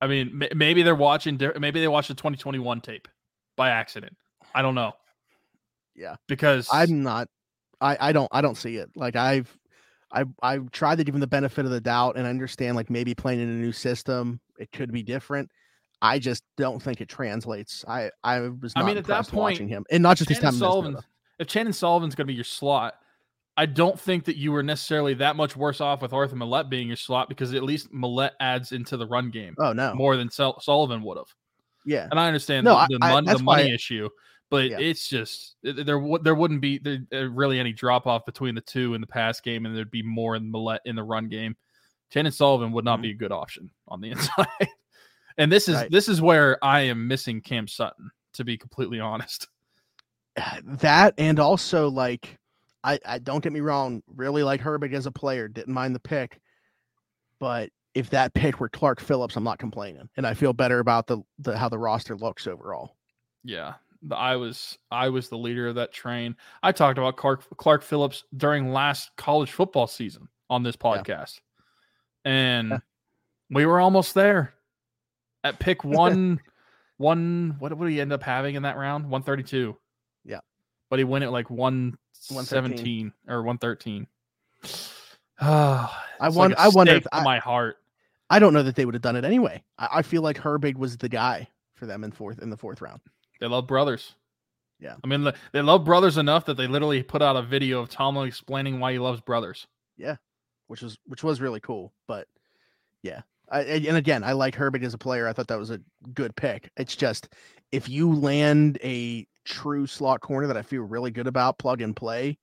[0.01, 1.39] I mean, maybe they're watching.
[1.59, 3.07] Maybe they watched the 2021 tape
[3.57, 4.15] by accident.
[4.55, 4.93] I don't know.
[5.95, 7.27] Yeah, because I'm not
[7.81, 8.89] I I don't I don't see it.
[8.95, 9.55] Like I've
[10.11, 13.13] I I've tried to give him the benefit of the doubt and understand like maybe
[13.13, 15.49] playing in a new system it could be different.
[16.01, 17.83] I just don't think it translates.
[17.87, 20.53] I I was I mean at that point watching him and not just time.
[20.53, 20.97] Sullivan,
[21.39, 22.95] if Chandon Sullivan's going to be your slot,
[23.57, 26.87] I don't think that you were necessarily that much worse off with Arthur Maulet being
[26.87, 29.55] your slot because at least Maulet adds into the run game.
[29.59, 31.33] Oh no, more than Sullivan would have.
[31.85, 34.09] Yeah, and I understand no, the, the, I, mon- the money issue,
[34.49, 34.79] but yeah.
[34.79, 39.01] it's just there there wouldn't be there, really any drop off between the two in
[39.01, 41.55] the pass game, and there'd be more in the in the run game.
[42.11, 43.03] Chandon Sullivan would not mm-hmm.
[43.03, 44.69] be a good option on the inside,
[45.37, 45.91] and this is right.
[45.91, 49.47] this is where I am missing Cam Sutton to be completely honest.
[50.63, 52.39] That and also like
[52.83, 55.99] I, I don't get me wrong, really like Herbig as a player, didn't mind the
[55.99, 56.39] pick,
[57.39, 61.07] but if that pick were Clark Phillips, I'm not complaining, and I feel better about
[61.07, 62.95] the, the how the roster looks overall.
[63.43, 63.73] Yeah,
[64.11, 66.35] I was I was the leader of that train.
[66.63, 71.41] I talked about Clark Clark Phillips during last college football season on this podcast,
[72.25, 72.31] yeah.
[72.31, 72.77] and yeah.
[73.49, 74.53] we were almost there
[75.43, 76.39] at pick one.
[76.97, 79.09] one what would he end up having in that round?
[79.09, 79.77] One thirty two.
[80.23, 80.39] Yeah,
[80.89, 84.07] but he went at like one seventeen or one thirteen.
[85.41, 85.89] I
[86.21, 86.51] won.
[86.51, 87.01] Like I wonder.
[87.11, 87.77] I, my heart.
[88.29, 89.63] I don't know that they would have done it anyway.
[89.77, 92.81] I, I feel like Herbig was the guy for them in fourth in the fourth
[92.81, 93.01] round.
[93.39, 94.15] They love brothers.
[94.79, 94.95] Yeah.
[95.03, 98.27] I mean, they love brothers enough that they literally put out a video of Tomlin
[98.27, 99.67] explaining why he loves brothers.
[99.97, 100.15] Yeah.
[100.67, 102.27] Which was which was really cool, but
[103.01, 103.21] yeah.
[103.51, 105.27] I, and again, I like Herbig as a player.
[105.27, 105.81] I thought that was a
[106.13, 106.69] good pick.
[106.77, 107.29] It's just
[107.71, 111.95] if you land a true slot corner that I feel really good about, plug and
[111.95, 112.37] play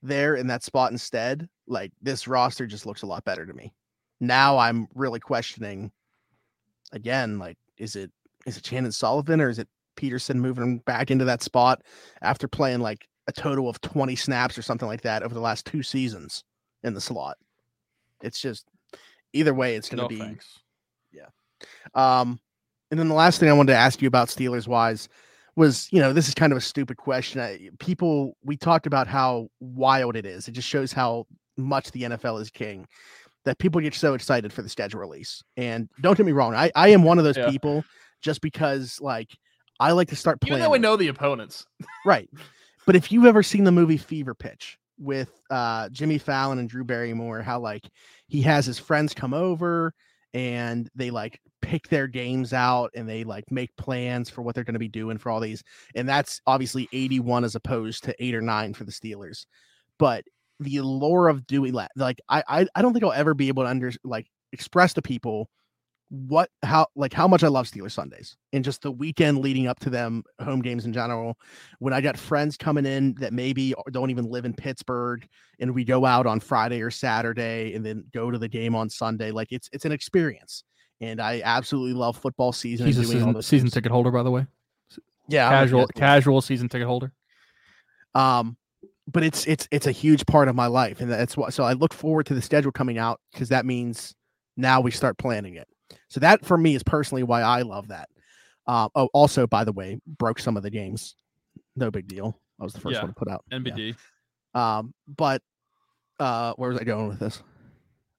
[0.00, 3.74] there in that spot instead, like this roster just looks a lot better to me.
[4.20, 5.90] Now I'm really questioning
[6.92, 8.12] again, like, is it
[8.46, 11.82] is it Chandon Sullivan or is it Peterson moving back into that spot
[12.22, 15.66] after playing like a total of 20 snaps or something like that over the last
[15.66, 16.44] two seasons
[16.84, 17.36] in the slot.
[18.22, 18.66] It's just
[19.32, 20.18] either way, it's going to no, be.
[20.18, 20.60] Thanks.
[21.12, 21.26] Yeah.
[21.94, 22.38] Um,
[22.90, 25.08] and then the last thing I wanted to ask you about Steelers wise
[25.56, 27.40] was, you know, this is kind of a stupid question.
[27.40, 30.46] I, people, we talked about how wild it is.
[30.46, 32.86] It just shows how much the NFL is king
[33.44, 35.42] that people get so excited for the schedule release.
[35.56, 37.50] And don't get me wrong, I, I am one of those yeah.
[37.50, 37.84] people
[38.22, 39.36] just because like
[39.80, 40.54] I like to start playing.
[40.54, 41.66] Even though we know the opponents,
[42.06, 42.28] right?
[42.86, 46.84] But if you've ever seen the movie Fever Pitch with uh, Jimmy Fallon and Drew
[46.84, 47.88] Barrymore, how like
[48.26, 49.94] he has his friends come over
[50.34, 54.64] and they like pick their games out and they like make plans for what they're
[54.64, 55.62] going to be doing for all these,
[55.94, 59.46] and that's obviously eighty one as opposed to eight or nine for the Steelers,
[59.98, 60.24] but
[60.60, 63.62] the lore of doing that, like I, I I don't think I'll ever be able
[63.62, 65.48] to under like express to people
[66.10, 69.78] what how like how much I love Steelers Sundays and just the weekend leading up
[69.80, 71.36] to them home games in general.
[71.80, 75.26] When I got friends coming in that maybe don't even live in Pittsburgh
[75.60, 78.88] and we go out on Friday or Saturday and then go to the game on
[78.88, 80.64] Sunday, like it's it's an experience.
[81.00, 82.86] And I absolutely love football season.
[82.86, 84.46] He's a season, season ticket holder, by the way.
[85.28, 87.12] Yeah, casual casual season ticket holder.
[88.14, 88.56] Um,
[89.06, 91.52] but it's it's it's a huge part of my life, and that's what.
[91.52, 94.14] So I look forward to the schedule coming out because that means
[94.56, 95.68] now we start planning it
[96.08, 98.08] so that for me is personally why I love that.
[98.66, 101.16] Uh, oh, also, by the way, broke some of the games.
[101.76, 102.38] No big deal.
[102.60, 103.94] I was the first yeah, one to put out NBD.
[104.54, 104.78] Yeah.
[104.78, 105.42] Um, but
[106.18, 107.42] uh, where was I going with this?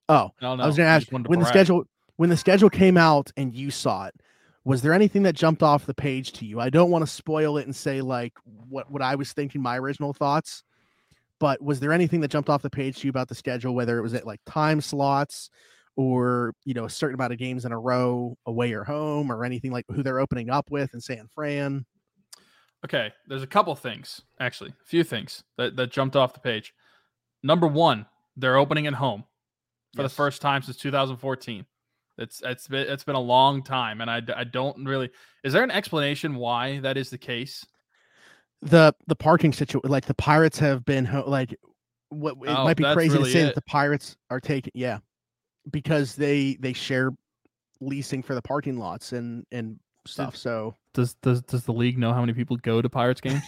[0.07, 1.83] Oh, no, no, I was going to ask when the schedule
[2.15, 4.15] when the schedule came out and you saw it.
[4.65, 6.59] Was there anything that jumped off the page to you?
[6.59, 9.77] I don't want to spoil it and say like what what I was thinking, my
[9.77, 10.63] original thoughts.
[11.39, 13.73] But was there anything that jumped off the page to you about the schedule?
[13.73, 15.49] Whether it was at like time slots,
[15.95, 19.43] or you know a certain amount of games in a row away or home or
[19.43, 21.85] anything like who they're opening up with in San Fran.
[22.85, 26.73] Okay, there's a couple things actually, a few things that that jumped off the page.
[27.43, 28.05] Number one,
[28.37, 29.23] they're opening at home,
[29.95, 30.11] for Yes.
[30.11, 31.65] the first time since 2014.
[32.17, 35.09] It's it's been it's been a long time, and I, I don't really.
[35.43, 37.65] Is there an explanation why that is the case?
[38.61, 41.55] the the parking situation like the pirates have been ho- like
[42.09, 43.45] what it Oh, might be crazy really to say it.
[43.45, 44.97] that the pirates are taking yeah
[45.71, 47.11] because they they share
[47.81, 52.13] leasing for the parking lots and and stuff so Does does does the league know
[52.13, 53.43] how many people go to Pirates games?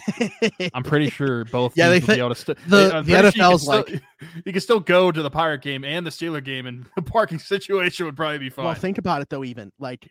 [0.74, 1.76] I'm pretty sure both.
[1.76, 4.00] Yeah, they be able to st- the- the pretty sure you NFL's can still-
[4.46, 7.38] you can still go to the Pirate game and the Steeler game, and the parking
[7.38, 8.66] situation would probably be fine.
[8.66, 10.08] well think about it though even like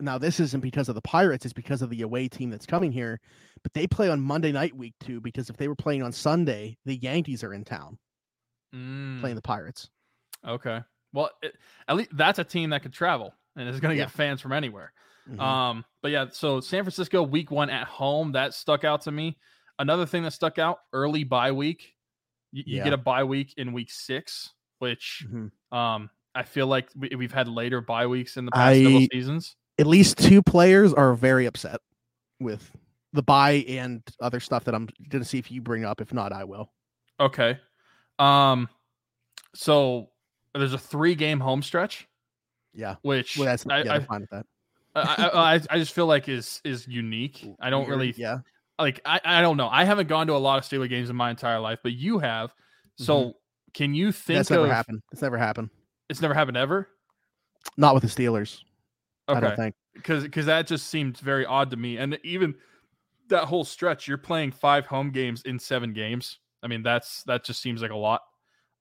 [0.00, 2.90] now this isn't because of the pirates it's because of the away team that's coming
[2.90, 3.20] here
[3.62, 6.76] but they play on monday night week two because if they were playing on sunday
[6.84, 7.96] the yankees are in town
[8.74, 9.88] Mm, playing the pirates
[10.44, 10.80] okay.
[11.14, 11.54] Well, it,
[11.88, 14.04] at least that's a team that could travel and is going to Yeah.
[14.04, 14.92] get fans from anywhere.
[15.30, 15.40] Mhm.
[15.40, 19.38] Um, but yeah, so San Francisco week one at home that stuck out to me.
[19.78, 21.94] Another thing that stuck out early bye week.
[22.52, 25.50] You, you get a bye week in week six, which Mhm.
[25.74, 29.08] um I feel like we, we've had later bye weeks in the past several I-
[29.12, 29.56] seasons.
[29.78, 31.80] at least two players are very upset
[32.40, 32.70] with
[33.12, 36.00] the buy and other stuff that I'm going to see if you bring up.
[36.00, 36.72] If not, I will.
[37.20, 37.58] Okay.
[38.18, 38.68] Um,
[39.54, 40.10] so
[40.60, 42.08] there's a three game home stretch,
[42.72, 42.96] Yeah.
[43.02, 44.46] which Well, that's I, yeah, I, I'm fine with that.
[44.96, 47.44] I, I, I just feel like is is unique.
[47.60, 48.38] I don't really Yeah.
[48.78, 49.68] like I, I don't know.
[49.68, 52.18] I haven't gone to a lot of Steeler games in my entire life, but you
[52.20, 52.54] have.
[52.96, 53.34] So
[53.72, 54.36] can you think Mm-hmm.
[54.38, 55.02] That's never of happened.
[55.12, 55.70] It's never happened.
[56.08, 56.88] it's never happened ever?
[57.76, 58.60] Not with the Steelers.
[59.26, 59.56] I don't Okay.
[59.56, 59.74] think.
[59.94, 61.96] Because because that just seemed very odd to me.
[61.98, 62.54] And even
[63.28, 66.38] that whole stretch, you're playing five home games in seven games.
[66.62, 68.20] I mean, that's that just seems like a lot.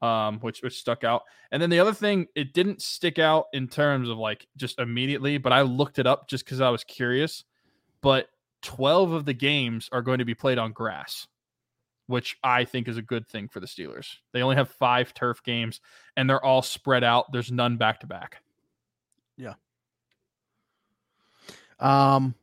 [0.04, 1.24] Um, which which stuck out.
[1.52, 5.38] And then the other thing, it didn't stick out in terms of like just immediately,
[5.38, 7.46] but I looked it up just because I was curious.
[8.02, 8.28] But
[8.64, 11.28] 12 of the games are going to be played on grass,
[12.08, 14.18] which I think is a good thing for the Steelers.
[14.34, 15.80] They only have five turf games
[16.18, 17.32] and they're all spread out.
[17.32, 18.42] There's none back to back.
[19.38, 19.54] Yeah.
[21.80, 22.36] Um,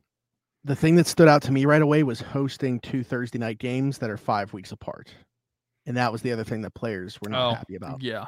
[0.63, 3.97] the thing that stood out to me right away was hosting two Thursday night games
[3.99, 5.13] that are five weeks apart,
[5.85, 8.01] and that was the other thing that players were not Oh, happy about.
[8.01, 8.25] Yeah.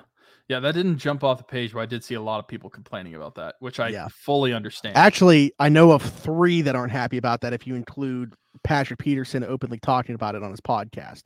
[0.50, 2.70] Yeah, that didn't jump off the page, but I did see a lot of people
[2.70, 4.08] complaining about that, which I Yeah.
[4.12, 4.98] fully understand.
[4.98, 7.54] Actually, I know of three that aren't happy about that.
[7.54, 8.34] If you include
[8.64, 11.24] Patrick Peterson openly talking about it on his podcast,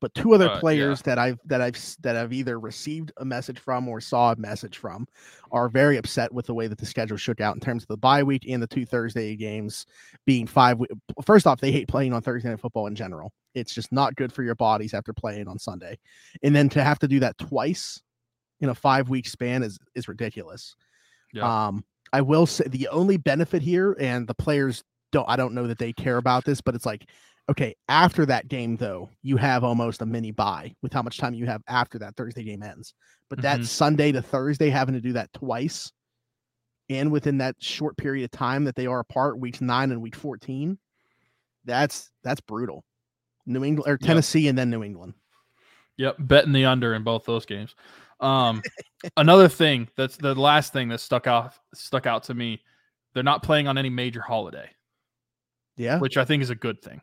[0.00, 0.60] but two other Uh, yeah.
[0.60, 4.36] players that I've that I've that I've either received a message from or saw a
[4.36, 5.06] message from
[5.52, 7.96] are very upset with the way that the schedule shook out in terms of the
[7.96, 9.86] bye week and the two Thursday games
[10.26, 10.78] being five.
[11.24, 13.32] First off, they hate playing on Thursday night football in general.
[13.54, 15.98] It's just not good for your bodies after playing on Sunday,
[16.42, 18.02] and then to have to do that twice
[18.60, 20.76] in a five week span is is ridiculous.
[21.32, 21.66] Yeah.
[21.66, 25.66] Um, I will say the only benefit here, and the players don't, I don't know
[25.66, 27.08] that they care about this, but it's like,
[27.50, 31.34] okay, after that game, though, you have almost a mini buy with how much time
[31.34, 32.94] you have after that Thursday game ends.
[33.28, 33.66] But that Mhm.
[33.66, 35.92] Sunday to Thursday, having to do that twice
[36.88, 40.14] and within that short period of time that they are apart, weeks nine and week
[40.16, 40.78] 14,
[41.64, 42.84] that's that's brutal.
[43.46, 45.14] New England or Tennessee and then New England.
[45.96, 47.74] Yep, betting the under in both those games.
[48.20, 48.62] Um,
[49.16, 52.62] another thing that's the last thing that stuck out stuck out to me.
[53.12, 54.70] They're not playing on any major holiday,
[55.76, 55.98] Yeah.
[55.98, 57.00] which I think is a good thing.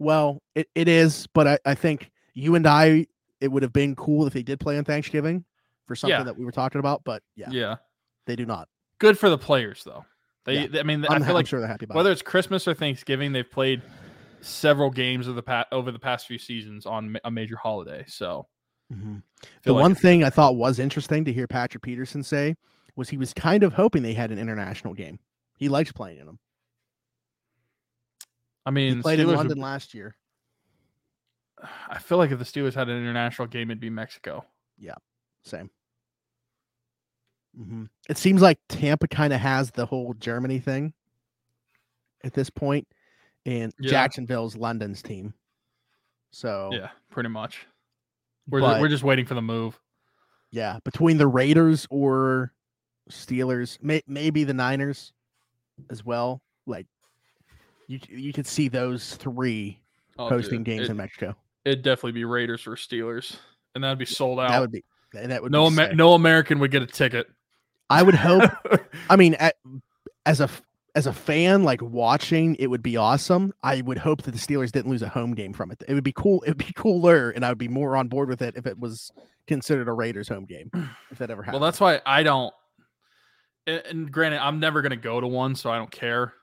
[0.00, 3.06] Well, it, it is, but I, I think you and I,
[3.40, 5.44] it would have been cool if they did play on Thanksgiving
[5.86, 6.24] for something Yeah.
[6.24, 7.76] that we were talking about, but yeah, Yeah,
[8.26, 8.68] they do not.
[8.98, 10.04] good for the players though.
[10.46, 10.66] They, Yeah.
[10.68, 12.14] they- I mean, I'm, I feel I'm like sure they're happy about whether it.
[12.14, 13.82] it's Christmas or Thanksgiving, they've played
[14.40, 18.04] several games of the past over the past few seasons on a major holiday.
[18.08, 18.46] So
[18.92, 19.22] Mhm.
[19.62, 22.56] The like one thing I thought was interesting to hear Patrick Peterson say
[22.96, 25.18] was he was kind of hoping they had an international game.
[25.58, 26.38] He likes playing in them.
[28.66, 30.14] I He mean, played in Steelers would- London last year.
[31.88, 34.46] I feel like if the Steelers had an international game, it'd be Mexico.
[34.78, 34.94] Yeah,
[35.44, 35.70] same.
[37.56, 40.94] hmm It seems like Tampa kind of has the whole Germany thing
[42.24, 42.86] at this point,
[43.44, 43.90] and Yeah.
[43.90, 45.34] Jacksonville's London's team.
[46.30, 47.66] So Yeah, pretty much.
[48.48, 49.78] We're but- we're just waiting for the move.
[50.50, 52.52] Yeah, between the Raiders or
[53.10, 55.12] Steelers, may, maybe the Niners
[55.90, 56.42] as well.
[56.66, 56.86] Like
[57.90, 59.80] you, you could see those three
[60.20, 61.34] Oh, hosting dude, games it, in Mexico.
[61.64, 63.36] It'd definitely be Raiders or Steelers,
[63.74, 64.50] and that'd be sold out.
[64.50, 67.26] That would be that would no, be Amer- no American would get a ticket.
[67.88, 68.50] I would hope.
[69.08, 69.56] I mean, at,
[70.26, 70.50] as a
[70.94, 73.54] as a fan, like watching, it would be awesome.
[73.62, 75.82] I would hope that the Steelers didn't lose a home game from it.
[75.88, 76.42] It would be cool.
[76.42, 78.78] It would be cooler, and I would be more on board with it if it
[78.78, 79.10] was
[79.46, 80.70] considered a Raiders home game.
[81.10, 81.60] If that ever happened.
[81.60, 82.52] well, that's why I don't.
[83.66, 86.34] And, granted, I'm never gonna go to one, so I don't care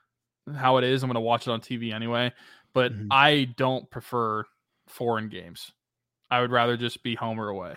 [0.54, 1.02] how it is.
[1.02, 2.32] I'm gonna watch it on TV anyway.
[2.74, 3.08] But Mhm.
[3.10, 4.44] I don't prefer
[4.86, 5.72] foreign games.
[6.30, 7.76] I would rather just be home or away.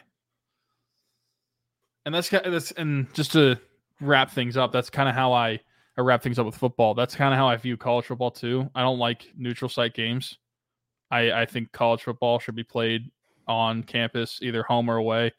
[2.05, 3.57] and that's that's and just to
[3.99, 5.59] wrap things up, that's kind of how I
[5.97, 6.93] I wrap things up with football.
[6.93, 8.69] That's kind of how I view college football too.
[8.73, 10.37] I don't like neutral site games.
[11.11, 13.11] I I think college football should be played
[13.47, 15.31] on campus, either home or away,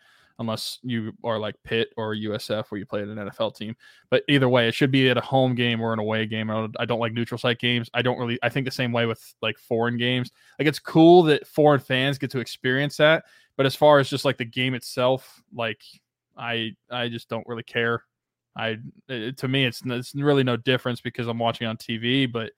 [0.43, 3.75] unless you are like Pitt or USF where you play at an NFL team.
[4.11, 6.51] But either way, it should be at a home game or an away game.
[6.51, 7.89] I don't, I don't like neutral site games.
[7.95, 8.39] I don't really.
[8.43, 10.31] I think the same way with like foreign games.
[10.59, 13.25] Like it's cool that foreign fans get to experience that,
[13.57, 15.81] but as far as just like the game itself, like
[16.37, 18.03] I I just don't really care.
[18.57, 18.79] I
[19.09, 22.53] it, to me it's it's really no difference because I'm watching on TV, but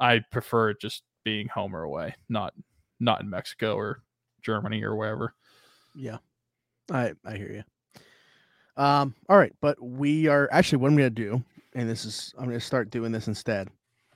[0.00, 2.54] I prefer it just being home or away, not
[3.00, 4.02] not in Mexico or
[4.42, 5.34] Germany or wherever.
[5.94, 6.18] Yeah,
[6.90, 7.62] I I hear you.
[8.76, 11.42] Um, all right, but we are actually what I'm gonna do,
[11.74, 13.68] and this is I'm gonna start doing this instead,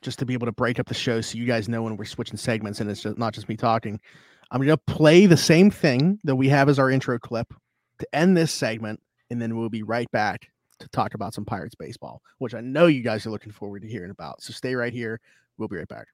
[0.03, 2.05] just to be able to break up the show so you guys know when we're
[2.05, 4.01] switching segments and it's just not just me talking.
[4.51, 7.53] I'm gonna play the same thing that we have as our intro clip
[7.99, 9.01] to end this segment,
[9.31, 10.49] and then we'll be right back
[10.81, 13.89] to talk about some Pirates baseball, which I know you guys are looking forward to
[13.89, 14.43] hearing about.
[14.43, 15.21] So stay right here.
[15.59, 16.07] We'll be right back.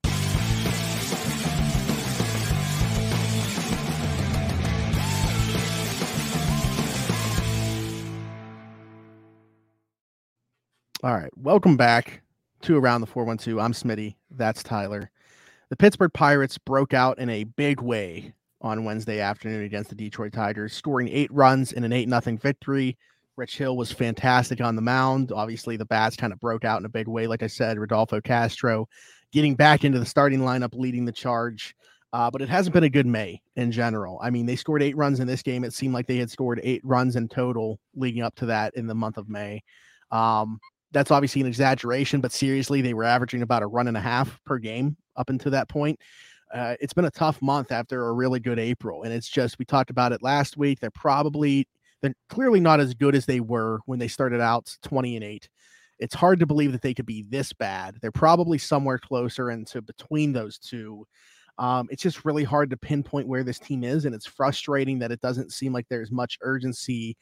[11.06, 11.30] All right.
[11.36, 12.20] Welcome back
[12.62, 13.60] to Around the 412.
[13.60, 14.16] I'm Smitty.
[14.32, 15.08] That's Tyler.
[15.68, 20.32] The Pittsburgh Pirates broke out in a big way on Wednesday afternoon against the Detroit
[20.32, 22.98] Tigers, scoring eight runs in an 8 0 victory.
[23.36, 25.30] Rich Hill was fantastic on the mound.
[25.30, 27.28] Obviously, the bats kind of broke out in a big way.
[27.28, 28.88] Like I said, Rodolfo Castro
[29.30, 31.76] getting back into the starting lineup, leading the charge.
[32.12, 34.18] Uh, but it hasn't been a good May in general.
[34.20, 35.62] I mean, they scored eight runs in this game.
[35.62, 38.88] It seemed like they had scored eight runs in total leading up to that in
[38.88, 39.62] the month of May.
[40.10, 40.58] Um,
[40.92, 44.42] that's obviously an exaggeration, but seriously, they were averaging about a run and a half
[44.44, 45.98] per game up until that point.
[46.54, 49.64] Uh, it's been a tough month after a really good April, and it's just we
[49.64, 50.78] talked about it last week.
[50.80, 51.66] They're probably
[52.00, 55.48] they're clearly not as good as they were when they started out 20 and 8.
[55.98, 57.96] It's hard to believe that they could be this bad.
[58.00, 61.06] They're probably somewhere closer into between those two.
[61.58, 65.10] Um, it's just really hard to pinpoint where this team is, and it's frustrating that
[65.10, 67.16] it doesn't seem like there's much urgency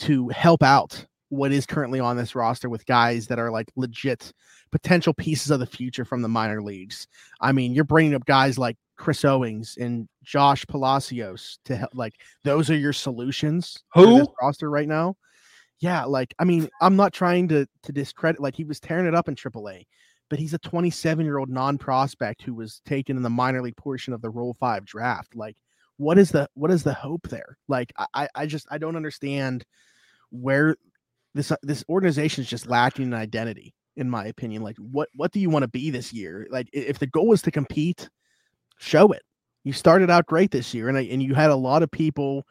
[0.00, 4.32] to help out what is currently on this roster with guys that are like legit
[4.70, 7.06] potential pieces of the future from the minor leagues.
[7.40, 11.90] I mean, you're bringing up guys like Chris Owings and Josh Palacios to help.
[11.94, 12.14] Like,
[12.44, 13.82] those are your solutions.
[13.94, 15.16] Who roster right now?
[15.80, 18.40] Yeah, like I mean, I'm not trying to to discredit.
[18.40, 19.84] Like he was tearing it up in AAA,
[20.28, 23.76] but he's a 27 year old non prospect who was taken in the minor league
[23.76, 25.36] portion of the Rule Five draft.
[25.36, 25.56] Like,
[25.96, 27.56] what is the what is the hope there?
[27.68, 29.64] Like, I I just I don't understand
[30.30, 30.76] where
[31.38, 35.32] this uh, this organization is just lacking an identity in my opinion like what what
[35.32, 36.46] do you want to be this year?
[36.50, 38.08] Like if the goal is to compete
[38.78, 39.22] show it.
[39.64, 42.46] You started out great this year and I, and you had a lot of people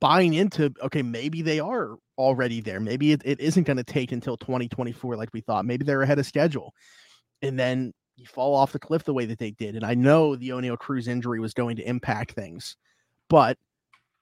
[0.00, 2.80] buying into okay maybe they are already there.
[2.80, 5.64] Maybe it, it isn't going to take until 2024 like we thought.
[5.64, 6.74] Maybe they're ahead of schedule.
[7.42, 9.76] And then you fall off the cliff the way that they did.
[9.76, 12.76] And i know the Oneil Cruz injury was going to impact things
[13.30, 13.56] but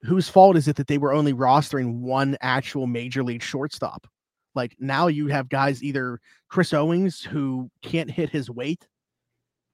[0.03, 4.07] whose fault is it that they were only rostering one actual major league shortstop?
[4.55, 8.87] Like now you have guys either Chris Owings who can't hit his weight,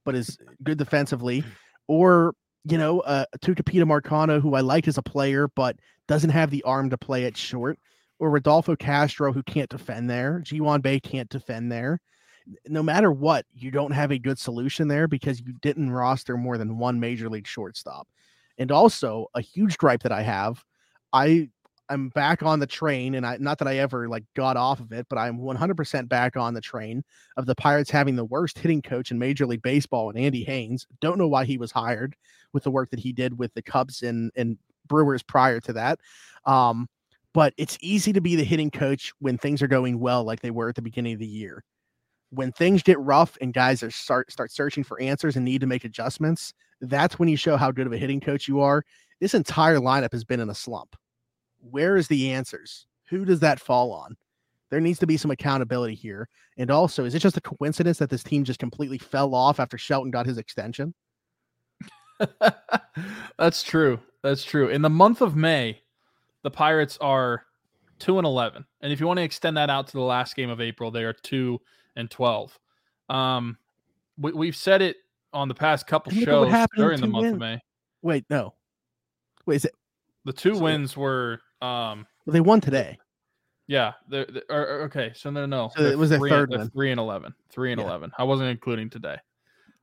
[0.05, 1.45] but is good defensively,
[1.89, 5.77] or you know, uh, Tucupita Marcano, who I like as a player, but
[6.09, 7.79] doesn't have the arm to play at short,
[8.19, 10.41] or Rodolfo Castro, who can't defend there.
[10.41, 12.01] Ji-hwan Bae can't defend there.
[12.67, 16.59] No matter what, you don't have a good solution there because you didn't roster more
[16.59, 18.07] than one major league shortstop.
[18.59, 20.65] And also a huge gripe that I have,
[21.13, 21.49] I
[21.91, 24.93] I'm back on the train, and I not that I ever like got off of
[24.93, 27.03] it, but I'm 100% back on the train
[27.37, 30.87] of the Pirates having the worst hitting coach in Major League Baseball, and Andy Haines.
[31.01, 32.17] Don't know why he was hired
[32.53, 35.99] with the work that he did with the Cubs and and Brewers prior to that.
[36.47, 36.89] Um,
[37.33, 40.51] but it's easy to be the hitting coach when things are going well, like they
[40.53, 41.65] were at the beginning of the year.
[42.35, 45.67] When things get rough and guys are start start searching for answers and need to
[45.67, 48.85] make adjustments, that's when you show how good of a hitting coach you are.
[49.21, 50.97] This entire lineup has been in a slump.
[51.71, 52.87] Where is the answers?
[53.09, 54.17] Who does that fall on?
[54.71, 56.29] There needs to be some accountability here.
[56.57, 59.79] And also, is it just a coincidence that this team just completely fell off after
[59.79, 60.95] Shelton got his extension?
[63.39, 64.01] That's true.
[64.23, 64.69] That's true.
[64.69, 65.81] In the month of May,
[66.43, 67.45] the Pirates are
[67.99, 68.65] 2 and 11.
[68.81, 71.05] And if you want to extend that out to the last game of April, they
[71.05, 71.61] are 2
[71.97, 72.59] and 12.
[73.09, 73.59] Um,
[74.19, 74.97] we, we've said it
[75.33, 77.33] on the past couple shows during the month wins.
[77.35, 77.61] of May.
[78.03, 78.55] Wait, no.
[79.47, 79.75] Wait, is it
[80.25, 82.99] the two so, wins were um well, they won today.
[83.67, 85.13] Yeah, they're, they're okay.
[85.15, 87.35] So no, no, so it was their third and, Three and eleven.
[87.51, 87.87] Three and yeah.
[87.87, 88.11] eleven.
[88.19, 89.17] I wasn't including today.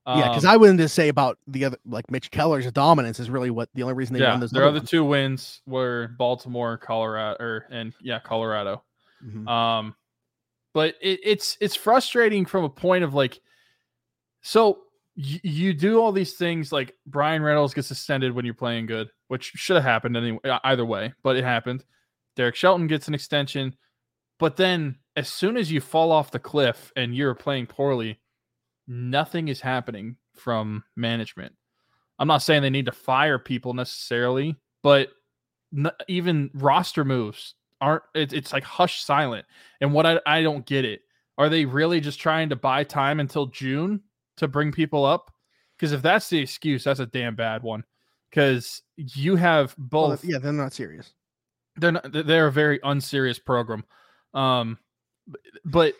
[0.07, 3.29] yeah, because Um, I wouldn't just say about the other like Mitch Keller's dominance is
[3.29, 4.51] really what the only reason they yeah, won those.
[4.51, 4.89] their other other ones.
[4.89, 8.83] two wins were Baltimore, Colorado, or and yeah, Colorado.
[9.25, 9.47] Mhm.
[9.47, 9.95] Um,
[10.73, 13.39] but it, it's it's frustrating from a point of like,
[14.41, 14.79] so
[15.17, 19.09] y- you do all these things like Bryan Reynolds gets suspended when you're playing good,
[19.27, 21.83] which should have happened anyway, uh, either way, but it happened.
[22.35, 23.75] Derek Shelton gets an extension,
[24.39, 28.19] but then as soon as you fall off the cliff and you're playing poorly,
[28.87, 31.53] nothing is happening from management.
[32.17, 35.09] I'm not saying they need to fire people necessarily, but
[35.75, 38.03] n- even roster moves aren't.
[38.15, 39.45] It, it's like hush silent.
[39.81, 41.01] And what I, I don't get it
[41.37, 44.01] are they really just trying to buy time until June
[44.37, 45.31] to bring people up?
[45.77, 47.83] Because if that's the excuse, that's a damn bad one.
[48.29, 51.13] Because you have Well, both yeah, they're not serious.
[51.77, 53.83] they're not they're a very unserious program
[54.33, 54.77] um
[55.65, 55.93] but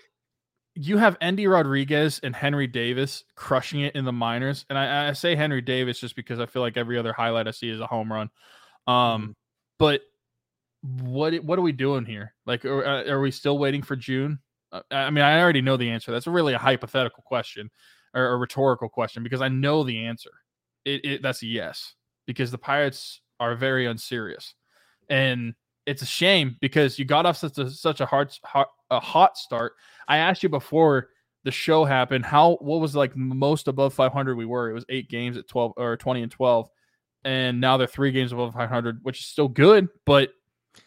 [0.75, 5.13] you have Endy Rodriguez and Henry Davis crushing it in the minors and I, I
[5.13, 7.87] say Henry Davis just because I feel like every other highlight I see is a
[7.87, 8.29] home run
[8.87, 9.35] um
[9.79, 10.01] but
[10.83, 14.39] what what are we doing here like are, uh, are we still waiting for June
[14.71, 17.69] Uh, I mean I already know the answer that's really a hypothetical question
[18.13, 20.31] or a rhetorical question because I know the answer
[20.85, 21.93] it, it that's a yes
[22.25, 24.55] because the Pirates are very unserious
[25.09, 25.53] and
[25.85, 29.37] it's a shame because you got off such a such a hard, hot a hot
[29.37, 29.73] start.
[30.07, 31.09] I asked you before
[31.43, 34.69] the show happened how what was like most above 500 we were.
[34.69, 36.69] It was eight games at 12 or 20 and 12,
[37.23, 39.87] and now they're three games above 500, which is still good.
[40.05, 40.29] But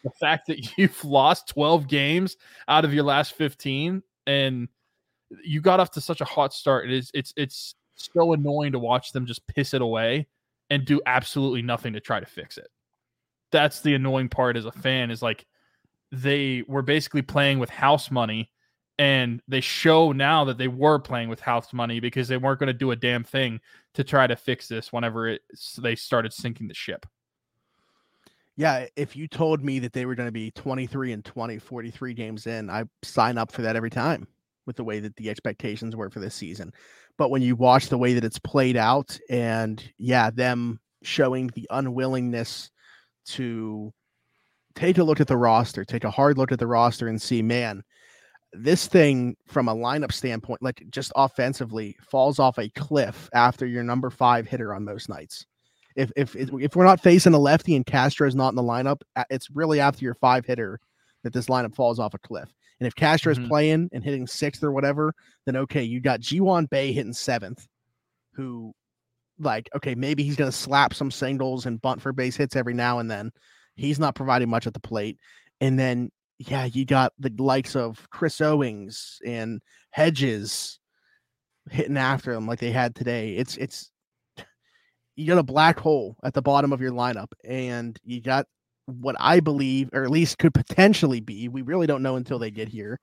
[0.03, 4.67] the fact that you've lost 12 games out of your last 15 and
[5.43, 8.79] you got off to such a hot start, it is it's it's so annoying to
[8.79, 10.27] watch them just piss it away
[10.69, 12.67] and do absolutely nothing to try to fix it.
[13.51, 15.45] That's the annoying part as a fan is like
[16.11, 18.51] they were basically playing with house money
[18.97, 22.67] and they show now that they were playing with house money because they weren't going
[22.67, 23.59] to do a damn thing
[23.93, 25.41] to try to fix this whenever it
[25.79, 27.05] they started sinking the ship
[28.57, 32.13] Yeah, if you told me that they were going to be 23 and 20, 43
[32.13, 34.27] games in, I sign up for that every time
[34.65, 36.73] with the way that the expectations were for this season.
[37.17, 41.67] But when you watch the way that it's played out and yeah, them showing the
[41.69, 42.71] unwillingness
[43.27, 43.93] to
[44.75, 47.41] take a look at the roster, take a hard look at the roster and see,
[47.41, 47.83] man,
[48.53, 53.83] this thing from a lineup standpoint, like just offensively, falls off a cliff after your
[53.83, 55.45] number five hitter on most nights.
[55.95, 59.01] If if if we're not facing a lefty and Castro is not in the lineup,
[59.29, 60.79] it's really after your five hitter
[61.23, 62.53] that this lineup falls off a cliff.
[62.79, 63.47] And if Castro is Mhm.
[63.47, 65.13] playing and hitting sixth or whatever,
[65.45, 67.65] then okay, you got Ji-hwan Bae hitting seventh,
[68.33, 68.73] who
[69.39, 72.99] like okay, maybe he's gonna slap some singles and bunt for base hits every now
[72.99, 73.31] and then.
[73.75, 75.17] He's not providing much at the plate.
[75.61, 80.79] And then yeah, you got the likes of Chris Owings and Hedges
[81.71, 83.35] hitting after him like they had today.
[83.37, 83.89] It's it's
[85.15, 88.47] you got a black hole at the bottom of your lineup, and you got
[88.85, 92.51] what I believe, or at least could potentially be, we really don't know until they
[92.51, 92.99] get here,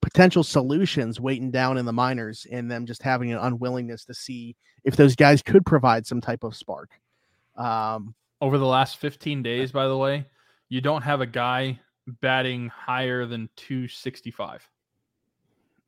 [0.00, 4.56] potential solutions waiting down in the minors and them just having an unwillingness to see
[4.84, 6.90] if those guys could provide some type of spark.
[7.56, 10.26] Um, over the last 15 days by the way
[10.68, 11.80] you don't have a guy
[12.20, 14.68] batting higher than 265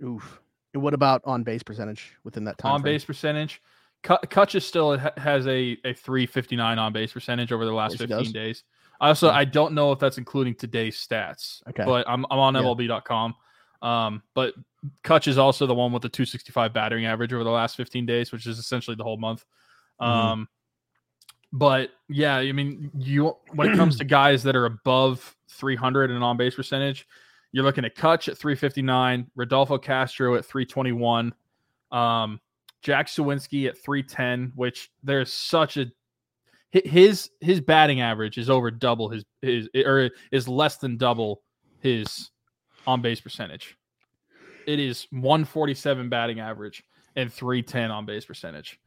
[0.03, 0.41] oof.
[0.75, 2.73] And what about on base percentage within that time?
[2.73, 2.95] on frame?
[2.95, 3.61] base percentage
[4.05, 8.65] Kutch is still has a, a 359 on base percentage over the last 15 days.
[9.01, 9.35] I also Yeah.
[9.35, 11.63] I don't know if that's including today's stats.
[11.69, 11.85] Okay.
[11.85, 12.55] But I'm I'm on.
[12.55, 13.35] MLB.com.
[13.83, 14.55] Um, but
[15.05, 18.33] Kutch is also the one with the 265 batting average over the last 15 days,
[18.33, 19.45] which is essentially the whole month.
[20.01, 20.07] Mhm.
[20.07, 20.49] Um,
[21.53, 26.23] but yeah, I mean, you when it comes to guys that are above 300 in
[26.23, 27.07] on base percentage,
[27.53, 31.33] you're looking at Kutch at 359, Rodolfo Castro at 321,
[31.91, 32.41] um,
[32.83, 35.87] Jack Suwinski at 310, which there's such a
[36.71, 41.43] his his batting average is over double his his or is less than double
[41.81, 42.31] his
[42.87, 43.77] on base percentage.
[44.67, 46.85] It is 147 batting average
[47.17, 48.79] and 310 on base percentage,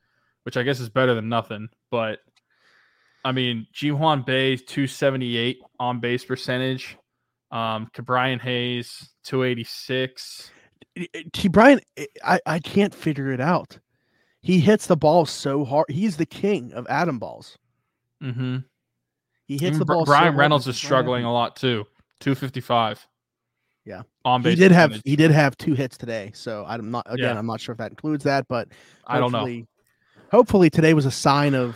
[0.44, 1.70] which I guess is better than nothing.
[1.90, 2.20] But
[3.26, 6.98] I mean, Ji-hwan Bae 278 on base percentage,
[7.52, 10.52] um, Brian Hayes 286.
[11.34, 11.48] T.
[11.48, 11.80] Brian,
[12.24, 13.80] I, I can't figure it out.
[14.42, 15.86] He hits the ball so hard.
[15.90, 17.58] He's the king of atom balls.
[18.24, 18.58] Mm-hmm.
[19.46, 20.06] He hits the ball.
[20.06, 21.86] Bryan hard, Reynolds it's is struggling a lot too.
[22.22, 23.06] 255.
[23.86, 24.04] Yeah.
[24.26, 24.58] On base.
[24.58, 27.34] He did have he did have two hits today, so I'm not again.
[27.34, 27.40] Yeah.
[27.40, 28.70] I'm not sure if that includes that, but
[29.06, 29.66] I don't know.
[30.32, 31.76] hopefully- today was a sign of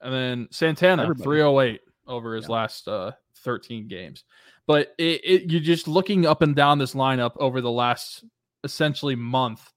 [0.00, 2.52] And then Santana, 308 over his Yeah.
[2.52, 4.24] last uh, 13 games.
[4.66, 8.24] But it, it, you're just looking up and down this lineup over the last
[8.64, 9.72] essentially month.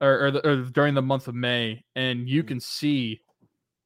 [0.00, 2.48] or, or, the, or during the month of May, and you mm-hmm.
[2.48, 3.20] can see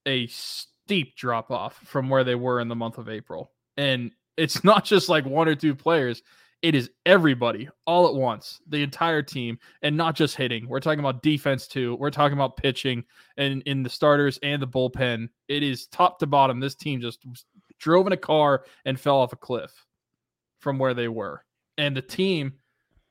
[0.07, 3.51] a steep drop off from where they were in the month of April.
[3.77, 6.23] And it's not just like one or two players,
[6.63, 10.69] it is everybody all at once, the entire team, and not just hitting.
[10.69, 11.97] We're talking about defense too.
[11.97, 13.05] We're talking about pitching
[13.37, 15.29] and in the starters and the bullpen.
[15.49, 16.61] It is top to bottom.
[16.61, 17.27] This team just
[17.81, 19.73] drove in a car and fell off a cliff
[20.61, 21.45] from where they were.
[21.79, 22.53] And the team,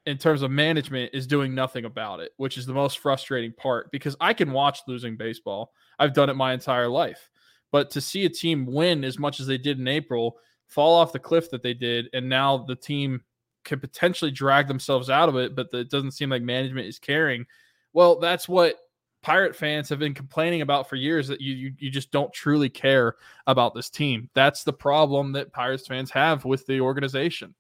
[0.05, 3.91] in terms of management, is doing nothing about it, which is the most frustrating part
[3.91, 5.73] because I can watch losing baseball.
[5.99, 7.29] I've done it my entire life.
[7.71, 10.37] But to see a team win as much as they did in April,
[10.67, 13.21] fall off the cliff that they did, and now the team
[13.63, 17.45] can potentially drag themselves out of it, but it doesn't seem like management is caring.
[17.93, 18.75] Well, that's what
[19.21, 22.69] pirate fans have been complaining about for years that you, you, you just don't truly
[22.69, 23.15] care
[23.47, 24.29] about this team.
[24.33, 27.53] That's the problem that Pirates fans have with the organization.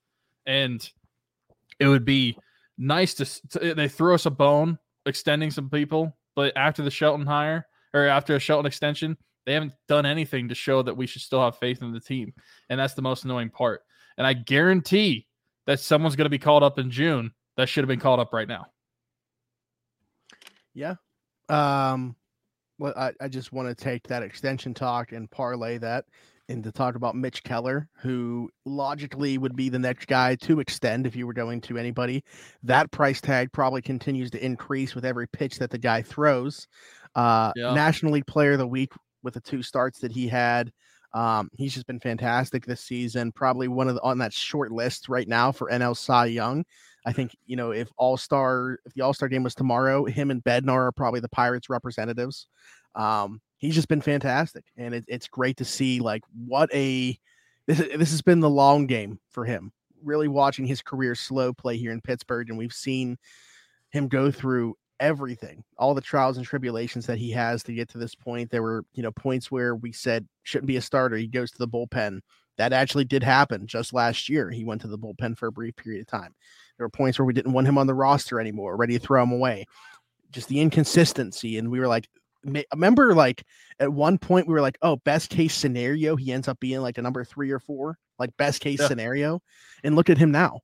[0.45, 0.89] And
[1.81, 2.37] it would be
[2.77, 4.77] nice to, to they threw us a bone
[5.07, 9.17] extending some people, but after the Shelton hire or after a Shelton extension,
[9.47, 12.33] they haven't done anything to show that we should still have faith in the team.
[12.69, 13.81] And that's the most annoying part.
[14.15, 15.25] And I guarantee
[15.65, 18.31] that someone's going to be called up in June that should have been called up
[18.31, 18.67] right now.
[20.75, 20.95] Yeah.
[21.49, 22.15] Um,
[22.77, 26.05] well, I, I just want to take that extension talk and parlay that
[26.51, 31.15] into talk about Mitch Keller, who logically would be the next guy to extend if
[31.15, 32.23] you were going to anybody.
[32.63, 36.67] That price tag probably continues to increase with every pitch that the guy throws.
[37.15, 37.73] Uh, yeah.
[37.73, 38.91] National League Player of the Week
[39.23, 40.71] with the two starts that he had.
[41.13, 43.31] Um, he's just been fantastic this season.
[43.31, 46.63] Probably one of the, on that short list right now for NL Cy Young.
[47.05, 50.31] I think you know if All Star if the All Star game was tomorrow, him
[50.31, 52.47] and Bednar are probably the Pirates representatives.
[52.95, 57.17] Um, he's just been fantastic, and it, it's great to see like what a
[57.67, 59.71] this this has been the long game for him.
[60.03, 63.17] Really watching his career slow play here in Pittsburgh, and we've seen
[63.91, 67.97] him go through everything, all the trials and tribulations that he has to get to
[67.97, 68.49] this point.
[68.49, 71.17] There were, you know, points where we said shouldn't be a starter.
[71.17, 72.21] He goes to the bullpen.
[72.57, 74.49] That actually did happen just last year.
[74.49, 76.35] He went to the bullpen for a brief period of time.
[76.77, 79.23] There were points where we didn't want him on the roster anymore, ready to throw
[79.23, 79.65] him away.
[80.31, 81.57] Just the inconsistency.
[81.57, 82.07] And we were like,
[82.43, 83.43] remember, like
[83.79, 86.97] at one point, we were like, oh, best case scenario, he ends up being like
[86.97, 88.87] a number three or four, like best case yeah.
[88.87, 89.41] scenario.
[89.83, 90.59] And look at him now.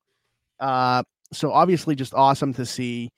[0.60, 1.04] Uh,
[1.34, 3.12] so obviously, just awesome to see.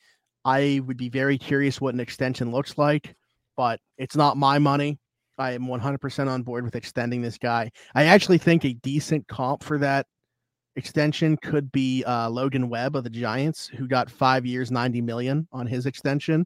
[0.45, 3.15] I would be very curious what an extension looks like,
[3.57, 4.97] but it's not my money.
[5.37, 7.71] I am 100% on board with extending this guy.
[7.95, 10.05] I actually think a decent comp for that
[10.75, 15.47] extension could be uh, Logan Webb of the Giants, who got five years, 90 million
[15.51, 16.45] on his extension.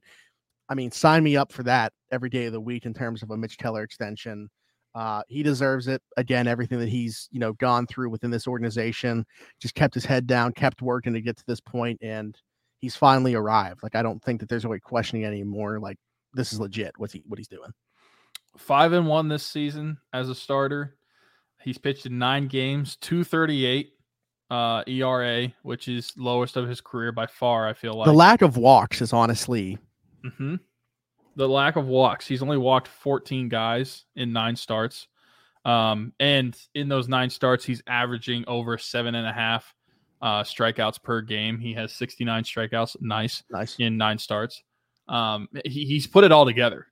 [0.73, 3.29] I mean, sign me up for that every day of the week in terms of
[3.29, 4.49] a Mitch Keller extension.
[4.95, 6.01] Uh, he deserves it.
[6.17, 9.23] Again, everything that he's you know gone through within this organization,
[9.61, 12.35] just kept his head down, kept working to get to this point, and
[12.79, 13.83] he's finally arrived.
[13.83, 15.79] Like I don't think that there's a way questioning anymore.
[15.79, 15.97] Like
[16.33, 16.93] this is legit.
[16.97, 17.71] What's he what he's doing?
[18.57, 20.95] Five and one this season as a starter.
[21.61, 23.93] He's pitched in nine games, two thirty eight
[24.49, 27.67] uh, ERA, which is lowest of his career by far.
[27.67, 29.77] I feel like the lack of walks is honestly.
[30.25, 30.55] Mm-hmm.
[31.35, 32.27] The lack of walks.
[32.27, 35.07] He's only walked 14 guys in nine starts.
[35.65, 39.73] Um, and in those nine starts, he's averaging over seven and a half
[40.21, 41.59] uh, strikeouts per game.
[41.59, 42.97] He has 69 strikeouts.
[43.01, 43.43] Nice.
[43.49, 43.75] Nice.
[43.79, 44.61] In nine starts.
[45.07, 46.87] Um, he, he's put it all together.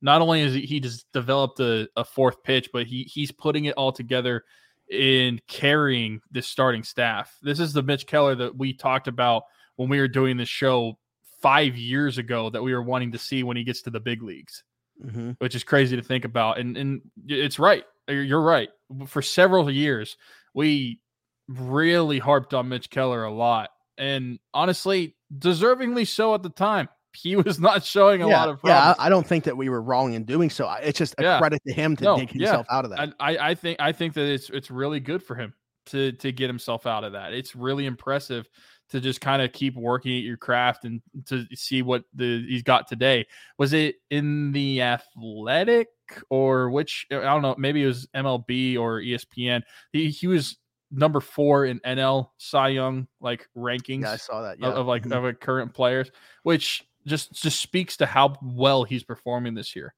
[0.00, 3.66] Not only has he, he just developed a, a fourth pitch, but he he's putting
[3.66, 4.44] it all together
[4.90, 7.36] in carrying this starting staff.
[7.40, 9.44] This is the Mitch Keller that we talked about
[9.76, 10.98] when we were doing this show
[11.42, 14.22] five years ago that we were wanting to see when he gets to the big
[14.22, 14.62] leagues,
[15.04, 15.32] mm-hmm.
[15.38, 16.58] which is crazy to think about.
[16.58, 17.84] And and it's right.
[18.08, 18.68] You're right.
[19.06, 20.16] For several years,
[20.54, 21.00] we
[21.48, 23.70] really harped on Mitch Keller a lot.
[23.98, 26.88] And honestly, deservingly so at the time.
[27.14, 28.96] He was not showing a yeah, lot of promise.
[28.98, 30.66] Yeah, I don't think that we were wrong in doing so.
[30.80, 31.38] It's just a yeah.
[31.38, 32.74] credit to him to no, dig himself yeah.
[32.74, 33.12] out of that.
[33.20, 35.52] I, I think I think that it's it's really good for him
[35.86, 37.34] to to get himself out of that.
[37.34, 38.48] It's really impressive
[38.92, 42.62] to just kind of keep working at your craft and to see what the he's
[42.62, 43.26] got today.
[43.58, 45.88] Was it in the athletic
[46.28, 49.62] or which I don't know, maybe it was MLB or ESPN.
[49.92, 50.58] He he was
[50.90, 54.02] number four in NL Cy Young like rankings.
[54.02, 54.58] Yeah, I saw that.
[54.60, 54.68] Yeah.
[54.68, 55.24] Of, of like mm-hmm.
[55.24, 56.10] of current players,
[56.42, 59.94] which just just speaks to how well he's performing this year.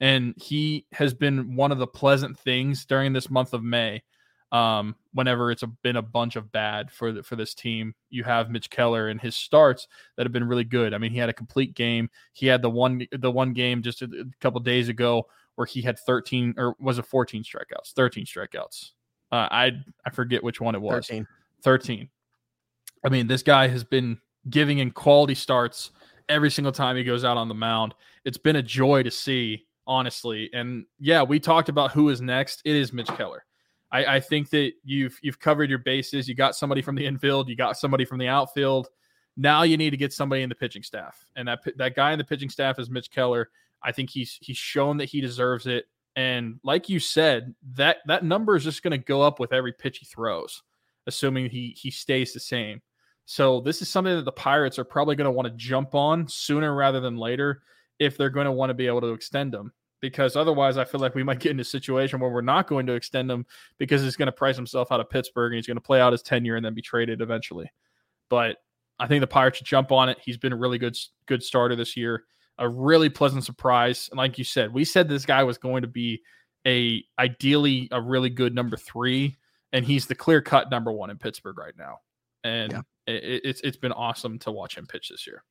[0.00, 4.02] And he has been one of the pleasant things during this month of May.
[4.50, 8.24] Um, whenever it's a, been a bunch of bad for the, for this team, you
[8.24, 10.94] have Mitch Keller and his starts that have been really good.
[10.94, 12.08] I mean, he had a complete game.
[12.32, 15.26] He had the one the one game just a, a couple days ago
[15.56, 18.92] where he had 13 or was it 14 strikeouts, 13 strikeouts
[19.30, 19.72] uh, I
[20.04, 21.06] I forget which one it was.
[21.06, 21.26] 13.
[21.62, 22.08] 13.
[23.04, 24.18] I mean, this guy has been
[24.48, 25.90] giving in quality starts
[26.28, 27.94] every single time he goes out on the mound.
[28.24, 30.50] It's been a joy to see, honestly.
[30.52, 32.62] And yeah, we talked about who is next.
[32.64, 33.44] It is Mitch Keller.
[33.90, 36.28] I, I think that you've you've covered your bases.
[36.28, 38.88] You got somebody from the infield, you got somebody from the outfield.
[39.36, 42.18] Now you need to get somebody in the pitching staff, and that that guy in
[42.18, 43.50] the pitching staff is Mitch Keller.
[43.82, 45.86] I think he's he's shown that he deserves it.
[46.16, 49.72] And like you said, that that number is just going to go up with every
[49.72, 50.62] pitch he throws,
[51.06, 52.82] assuming he he stays the same.
[53.24, 56.26] So this is something that the Pirates are probably going to want to jump on
[56.28, 57.62] sooner rather than later
[57.98, 59.72] if they're going to want to be able to extend him.
[60.00, 62.86] Because otherwise, I feel like we might get in a situation where we're not going
[62.86, 63.44] to extend him
[63.78, 66.12] because he's going to price himself out of Pittsburgh and he's going to play out
[66.12, 67.70] his tenure and then be traded eventually.
[68.30, 68.58] But
[69.00, 70.18] I think the Pirates should jump on it.
[70.24, 70.96] He's been a really good
[71.26, 72.24] good starter this year
[72.58, 74.08] a really pleasant surprise.
[74.10, 76.22] And like you said, we said this guy was going to be
[76.66, 79.36] a ideally a really good number three,
[79.72, 81.98] and he's the clear cut number one in Pittsburgh right now.
[82.44, 82.80] And yeah.
[83.06, 85.44] it, it's it's been awesome to watch him pitch this year.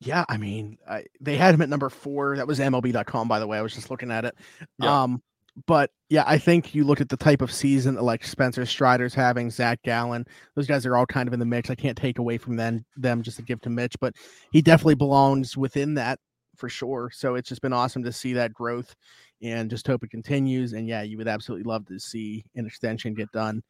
[0.00, 2.36] Yeah, I mean, I, they had him at number four.
[2.36, 3.58] That was MLB.com, by the way.
[3.58, 4.34] I was just looking at it.
[4.78, 5.02] Yeah.
[5.02, 5.22] Um,
[5.66, 9.50] but yeah, I think you look at the type of season like Spencer Strider's having,
[9.50, 10.24] Zach Gallen,
[10.54, 11.68] those guys are all kind of in the mix.
[11.68, 14.14] I can't take away from them them just to give to Mitch, but
[14.52, 16.20] he definitely belongs within that
[16.56, 17.10] for sure.
[17.12, 18.94] So it's just been awesome to see that growth
[19.42, 20.72] and just hope it continues.
[20.74, 23.62] And yeah, you would absolutely love to see an extension get done.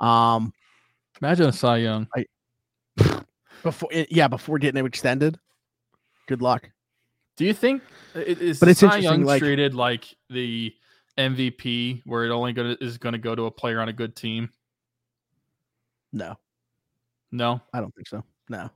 [0.00, 0.52] Um,
[1.22, 2.08] Imagine a Cy Young.
[2.14, 2.26] I,
[3.62, 5.38] before, eh, yeah, before getting it extended.
[6.30, 6.70] Good luck.
[7.36, 7.82] Do you think
[8.14, 8.60] it is?
[8.60, 10.72] But it's Cy Young like, treated like the
[11.18, 14.14] MVP, where it only gonna, is going to go to a player on a good
[14.14, 14.48] team?
[16.12, 16.36] No,
[17.32, 18.22] no, I don't think so.
[18.48, 18.70] No,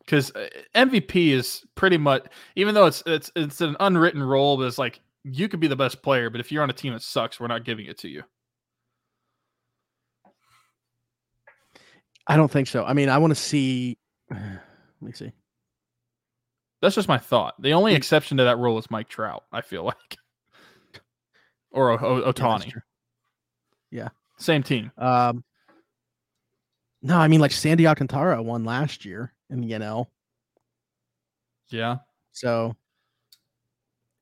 [0.00, 4.64] because uh, MVP is pretty much even though it's it's it's an unwritten rule, but
[4.64, 7.02] it's like you could be the best player, but if you're on a team that
[7.02, 8.24] sucks, we're not giving it to you.
[12.26, 12.84] I don't think so.
[12.84, 13.96] I mean, I want to see.
[14.32, 14.40] Let
[15.00, 15.30] me see.
[16.84, 17.54] That's just my thought.
[17.62, 19.44] The only exception to that rule is Mike Trout.
[19.50, 20.18] I feel like,
[21.70, 22.66] or o- o- Ohtani.
[22.66, 22.80] Yeah,
[23.90, 24.92] yeah, same team.
[24.98, 25.42] Um,
[27.00, 30.08] no, I mean like Sandy Alcantara won last year in the NL.
[31.70, 31.96] Yeah.
[32.32, 32.76] So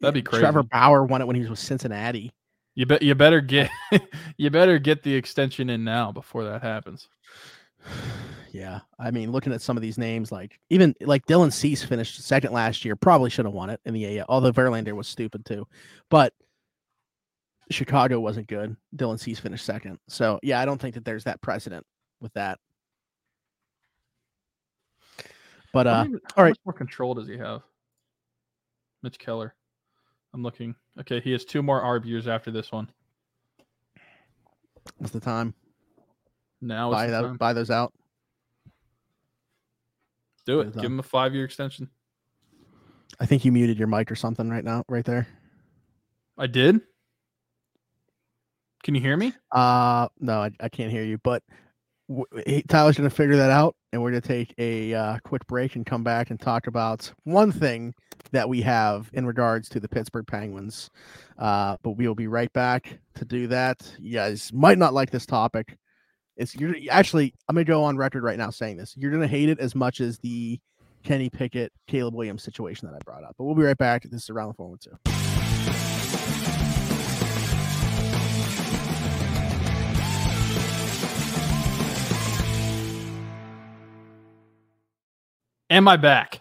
[0.01, 0.43] that'd be crazy.
[0.43, 2.33] Trevor Bauer won it when he was with Cincinnati.
[2.77, 3.03] You bet.
[3.03, 3.71] You better get.
[4.37, 7.09] you better get the extension in now before that happens.
[8.53, 12.23] Yeah, I mean, looking at some of these names, like even like Dylan Cease finished
[12.23, 14.27] second last year, probably should have won it in the AL.
[14.29, 15.67] Although Verlander was stupid too,
[16.11, 16.35] but
[17.71, 18.77] Chicago wasn't good.
[18.95, 21.87] Dylan Cease finished second, so yeah, I don't think that there's that precedent
[22.21, 22.59] with that.
[25.73, 27.63] But uh, many, all right, more control does he have?
[29.03, 29.55] Mitch Keller.
[30.35, 30.75] I'm looking.
[31.01, 32.91] Okay, he has two more years after this one.
[34.99, 35.55] What's the time?
[36.61, 37.23] Now buy that.
[37.23, 37.37] Time.
[37.39, 37.95] Buy those out.
[40.47, 40.75] Do it.
[40.75, 41.89] Give him a five year extension.
[43.21, 45.29] I think you muted your mic or something right now, right there.
[46.39, 46.81] I did.
[48.83, 49.33] Can you hear me?
[49.53, 51.19] Uh no, I, I can't hear you.
[51.19, 51.43] But
[52.69, 55.77] Tyler's going to figure that out, and we're going to take a uh, quick break
[55.77, 57.95] and come back and talk about one thing
[58.33, 60.91] that we have in regards to the Pittsburgh Penguins.
[61.39, 63.91] Uh, but we will be right back to do that.
[63.99, 65.77] You guys might not like this topic.
[66.43, 68.97] It's you're actually I'm going to go on record right now saying this.
[68.97, 70.59] You're going to hate it as much as the
[71.05, 73.37] Kenny Pickett, Caleb Williams situation that I brought up.
[73.39, 74.03] But we'll be right back.
[74.11, 74.99] This is around the 412.
[85.71, 86.41] Am I back?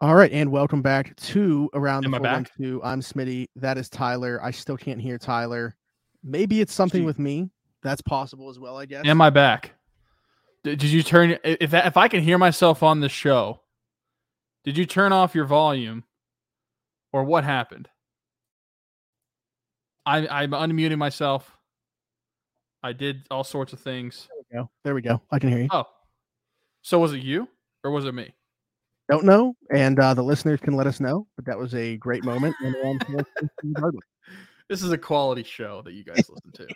[0.00, 2.80] All right, and welcome back to Around Am the 412.
[2.82, 3.48] I'm Smitty.
[3.56, 4.40] That is Tyler.
[4.42, 5.76] I still can't hear Tyler.
[6.24, 7.50] Maybe it's something with me.
[7.82, 9.06] That's possible as well, I guess.
[9.06, 9.72] Am I back?
[10.64, 13.60] Did, did you turn if if I can hear myself on the show?
[14.64, 16.04] Did you turn off your volume,
[17.12, 17.88] or what happened?
[20.04, 21.56] I I'm unmuting myself.
[22.82, 24.28] I did all sorts of things.
[24.28, 24.70] There we go.
[24.84, 25.22] There we go.
[25.30, 25.68] I can hear you.
[25.70, 25.84] Oh,
[26.82, 27.48] so was it you
[27.84, 28.34] or was it me?
[29.08, 31.26] don't know, and uh, the listeners can let us know.
[31.36, 32.54] But that was a great moment.
[34.68, 36.66] this is a quality show that you guys listen to.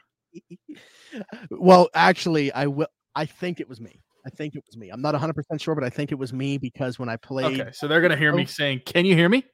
[1.51, 2.89] Well, actually, I will.
[3.15, 4.03] I think it was me.
[4.25, 4.91] I think it was me.
[4.91, 7.61] I'm not 100 percent sure, but I think it was me because when I played.
[7.61, 9.45] Okay, so they're gonna hear me saying, "Can you hear me?"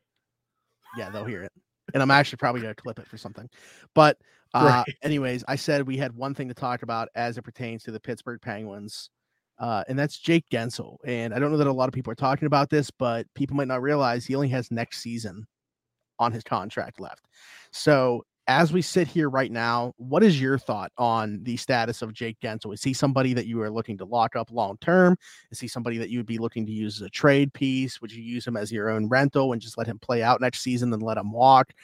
[0.97, 1.53] Yeah, they'll hear it,
[1.95, 3.49] and I'm actually probably gonna clip it for something.
[3.95, 4.18] But
[4.55, 4.97] uh, right.
[5.03, 8.01] anyways, I said we had one thing to talk about as it pertains to the
[8.01, 9.11] Pittsburgh Penguins
[9.59, 10.99] uh, and that's Jake Guentzel.
[11.05, 13.57] And I don't know that a lot of people are talking about this, but people
[13.57, 15.47] might not realize he only has next season
[16.18, 17.26] on his contract left.
[17.72, 22.14] So as we sit here right now, what is your thought on the status of
[22.14, 22.72] Jake Guentzel?
[22.72, 25.16] Is he somebody that you are looking to lock up long term?
[25.51, 28.01] Is he somebody that you would be looking to use as a trade piece?
[28.01, 30.62] Would you use him as your own rental and just let him play out next
[30.62, 31.74] season and let him walk?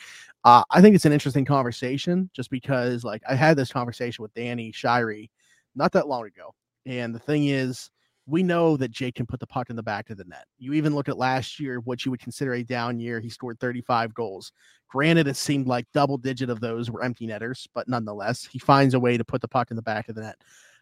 [0.45, 4.33] Uh, I think it's an interesting conversation just because, like, I had this conversation with
[4.33, 5.29] Danny Shirey
[5.75, 6.55] not that long ago.
[6.87, 7.91] And the thing is,
[8.27, 10.47] we know that Jake can put the puck in the back of the net.
[10.59, 13.21] You even look at last year, what you would consider a down year.
[13.21, 14.53] He scored 35 goals.
[14.89, 18.95] Granted, it seemed like double digit of those were empty netters, but nonetheless, he finds
[18.95, 20.37] a way to put the puck in the back of the net.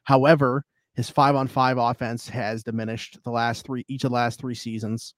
[0.05, 0.65] However,
[0.95, 4.55] his five on five offense has diminished the last three, each of the last three
[4.55, 5.15] seasons.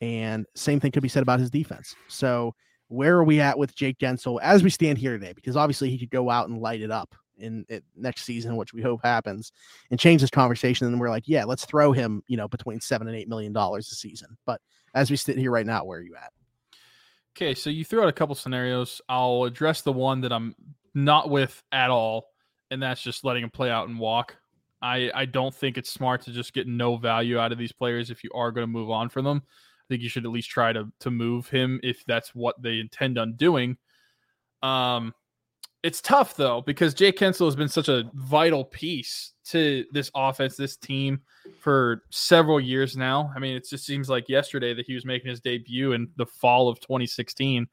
[0.00, 1.94] And same thing could be said about his defense.
[2.08, 2.54] So,
[2.88, 5.32] where are we at with Jake Guentzel as we stand here today?
[5.32, 7.66] Because obviously he could go out and light it up in,
[7.96, 9.52] next season, which we hope happens,
[9.90, 10.86] and change this conversation.
[10.86, 13.90] And we're like, yeah, let's throw him, you know, between seven and eight million dollars
[13.92, 14.36] a season.
[14.46, 14.60] But
[14.94, 16.32] as we sit here right now, where are you at?
[17.36, 19.00] Okay, so you threw out a couple scenarios.
[19.08, 20.54] I'll address the one that I'm
[20.94, 22.30] not with at all,
[22.70, 24.36] and that's just letting him play out and walk.
[24.80, 28.10] I, I don't think it's smart to just get no value out of these players
[28.10, 29.42] if you are going to move on from them.
[29.46, 32.80] I think you should at least try to to move him if that's what they
[32.80, 33.76] intend on doing.
[34.62, 35.14] Um,
[35.86, 40.56] it's tough though because Jake Guentzel has been such a vital piece to this offense,
[40.56, 41.20] this team
[41.60, 43.32] for several years now.
[43.36, 46.26] I mean, it just seems like yesterday that he was making his debut in the
[46.26, 47.68] fall of 2016.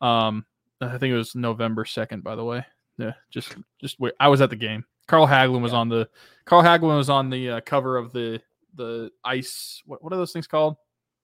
[0.00, 0.46] Um,
[0.80, 2.64] I think it was November 2nd, by the way.
[2.96, 4.14] Yeah, just just wait.
[4.18, 4.86] I was at the game.
[5.06, 5.78] Carl Hagelin was yeah.
[5.78, 6.08] on the
[6.46, 8.40] Carl Hagelin was on the uh, cover of the
[8.74, 9.82] the ice.
[9.84, 10.76] What what are those things called?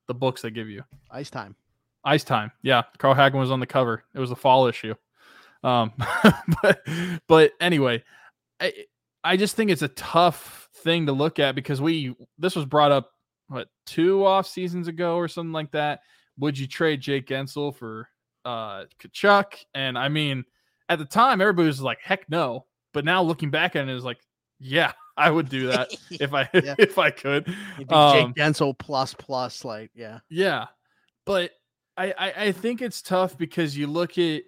[0.07, 0.82] The books they give you.
[1.11, 1.57] Ice time.
[2.05, 2.53] Ice time.
[2.62, 4.05] Yeah, Carl Hagelin was on the cover.
[4.14, 4.95] It was the fall issue.
[5.62, 5.92] Um,
[6.62, 6.86] but
[7.26, 8.02] but anyway,
[8.61, 8.72] I
[9.24, 12.92] I just think it's a tough thing to look at because we this was brought
[12.92, 13.11] up
[13.48, 16.00] what two off seasons ago or something like that.
[16.38, 18.09] Would you trade Jake Guentzel for
[18.44, 19.64] uh Tkachuk?
[19.74, 20.44] And I mean,
[20.88, 24.04] at the time, everybody was like, "Heck no!" But now looking back at it, is
[24.04, 24.18] like,
[24.59, 26.74] "Yeah, I would do that if I yeah.
[26.78, 27.48] if I could."
[27.88, 30.66] Um, Jake Guentzel plus plus, like, yeah, yeah.
[31.24, 31.50] But
[31.96, 34.42] I, I I think it's tough because you look at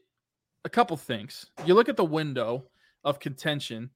[0.68, 1.46] a couple things.
[1.64, 2.64] You look at the window
[3.02, 3.88] of contention.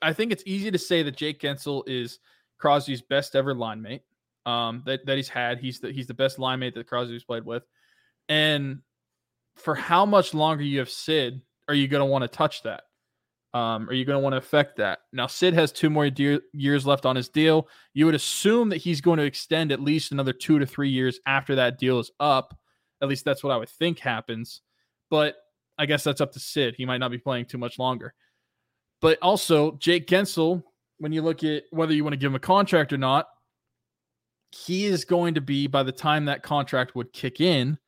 [0.00, 2.20] I think it's easy to say that Jake Guentzel is
[2.58, 4.00] Crosby's best ever line mate
[4.46, 5.58] um, that, that he's had.
[5.58, 7.64] He's the he's the best line mate that Crosby's played with.
[8.30, 8.80] And
[9.56, 12.84] for how much longer you have Sid, are you going to want to touch that?
[13.52, 15.00] Um, are you going to want to affect that?
[15.12, 17.68] Now, Sid has two more de- years left on his deal.
[17.92, 21.20] You would assume that he's going to extend at least another two to three years
[21.26, 22.56] after that deal is up.
[23.02, 24.62] At least that's what I would think happens.
[25.10, 25.34] But
[25.80, 26.74] I guess that's up to Sid.
[26.76, 28.12] He might not be playing too much longer.
[29.00, 30.62] But also, Jake Guentzel,
[30.98, 33.26] when you look at whether you want to give him a contract or not,
[34.50, 37.78] he is going to be, by the time that contract would kick in,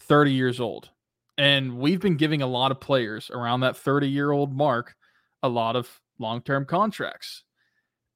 [0.00, 0.90] 30 years old.
[1.36, 4.96] And we've been giving a lot of players around that 30 year old mark
[5.44, 7.44] a lot of long term contracts.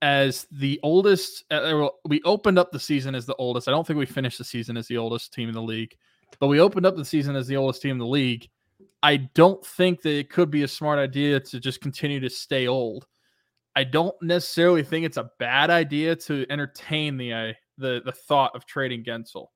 [0.01, 3.69] As the oldest, uh, we opened up the season as the oldest.
[3.69, 5.95] I don't think we finished the season as the oldest team in the league,
[6.41, 8.49] but we opened up the season as the oldest team in the league
[9.03, 12.69] I don't think that it could be a smart idea to just continue to stay
[12.69, 13.07] old.
[13.75, 18.55] I don't necessarily think it's a bad idea to entertain the uh, the the thought
[18.55, 19.47] of trading Guentzel.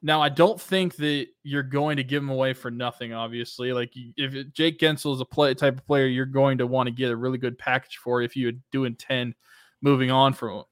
[0.00, 3.12] Now, I don't think that you're going to give him away for nothing.
[3.12, 6.86] Obviously, like if Jake Guentzel is a play type of player, you're going to want
[6.86, 9.34] to get a really good package for if you do intend
[9.82, 10.64] moving on from him.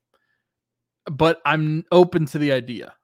[1.11, 2.95] But I'm open to the idea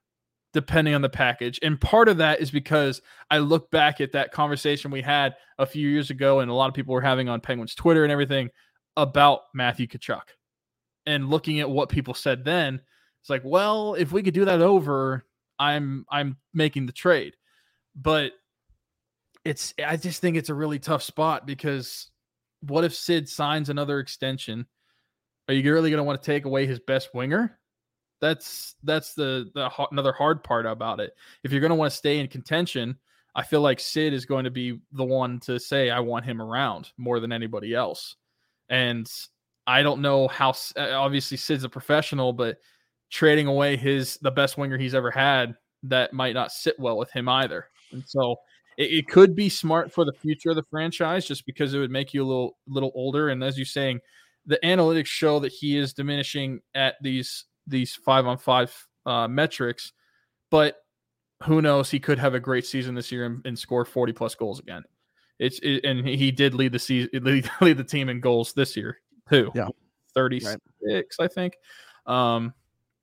[0.53, 1.59] depending on the package.
[1.63, 3.01] And part of that is because
[3.31, 6.69] I look back at that conversation we had a few years ago, and a lot
[6.69, 8.51] of people were having on Penguins Twitter and everything
[8.97, 10.23] about Matthew Tkachuk.
[11.07, 12.81] And looking at what people said then,
[13.21, 15.25] it's like, well, if we could do that over,
[15.59, 17.35] I'm I'm making the trade.
[17.95, 18.33] But
[19.45, 22.11] it's I just think it's a really tough spot because
[22.61, 24.67] what if Sid signs another extension?
[25.49, 27.59] Are you really going to want to take away his best winger?
[28.23, 31.13] That's that's the the another hard part about it.
[31.43, 32.97] If you're going to want to stay in contention,
[33.35, 36.41] I feel like Sid is going to be the one to say I want him
[36.41, 38.15] around more than anybody else.
[38.69, 39.11] And
[39.67, 42.59] I don't know how uh, obviously Sid's a professional, but
[43.11, 47.11] trading away his the best winger he's ever had that might not sit well with
[47.11, 47.67] him either.
[47.91, 48.37] And so
[48.79, 51.91] it, it, could be smart for the future of the franchise just because it would
[51.91, 53.31] make you a little little older.
[53.31, 54.01] And as you're saying,
[54.47, 58.75] the analytics show that he is diminishing at these these five on five
[59.07, 59.93] uh, metrics,
[60.51, 60.77] but
[61.45, 61.91] who knows?
[61.91, 64.83] He could have a great season this year and, and score 40 plus goals again.
[65.39, 68.77] It's it, and he did lead the season, lead, lead, the team in goals this
[68.77, 68.99] year
[69.29, 69.51] too.
[69.55, 69.69] Yeah,
[70.15, 71.05] 36, right.
[71.25, 71.57] I think.
[72.07, 72.55] Um,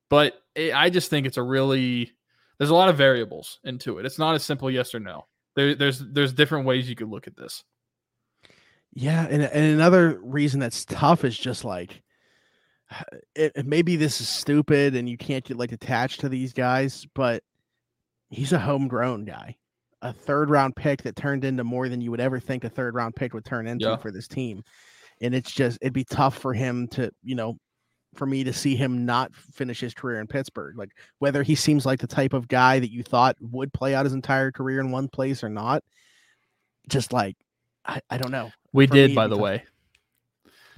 [0.09, 2.11] but it, I just think it's a really
[2.57, 4.05] there's a lot of variables into it.
[4.05, 5.25] It's not a simple yes or no.
[5.55, 7.63] There, there's there's different ways you could look at this.
[8.93, 12.01] Yeah, and, and another reason that's tough is just like
[13.35, 17.43] it, maybe this is stupid and you can't get like attached to these guys, but
[18.29, 19.55] he's a homegrown guy.
[20.01, 22.95] A third round pick that turned into more than you would ever think a third
[22.95, 23.97] round pick would turn into Yeah.
[23.97, 24.63] for this team.
[25.21, 27.57] And it's just it'd be tough for him to, you know,
[28.15, 30.77] for me to see him not finish his career in Pittsburgh.
[30.77, 34.05] Like whether he seems like the type of guy that you thought would play out
[34.05, 35.83] his entire career in one place or not.
[36.87, 37.35] Just like
[37.85, 38.51] I, I don't know.
[38.73, 39.43] We For did, it'd by the tough.
[39.43, 39.63] way,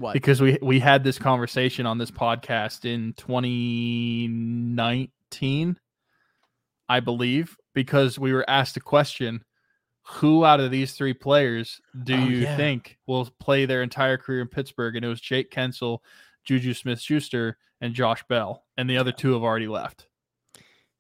[0.02, 5.78] What because we we had this conversation on this podcast in 2019,
[6.90, 9.44] I believe, because we were asked a question:
[10.16, 12.58] Who out of these three players do Oh, you yeah.
[12.58, 14.96] think will play their entire career in Pittsburgh?
[14.96, 16.00] And it was Jake Guentzel,
[16.44, 20.08] Juju Smith-Schuster, and Josh Bell, and the other two have already left.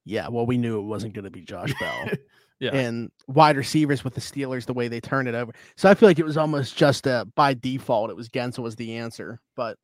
[0.06, 2.10] Yeah, well, we knew it wasn't going to be Josh Bell.
[2.62, 2.76] Yeah.
[2.76, 5.51] And wide receivers with the Steelers, the way they turned it over.
[5.78, 8.76] So I feel like it was almost just a by default, it was Guentzel was
[8.76, 9.39] the answer.
[9.55, 9.78] But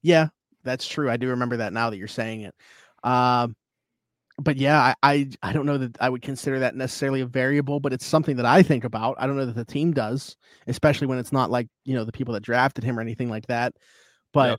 [0.00, 0.28] yeah,
[0.64, 1.10] that's true.
[1.10, 2.54] I do remember that now that you're saying it.
[3.06, 3.54] Um,
[4.38, 7.80] but yeah, I, I I don't know that I would consider that necessarily a variable,
[7.80, 9.16] but it's something that I think about.
[9.18, 12.12] I don't know that the team does, especially when it's not like you know the
[12.12, 13.74] people that drafted him or anything like that.
[14.32, 14.58] But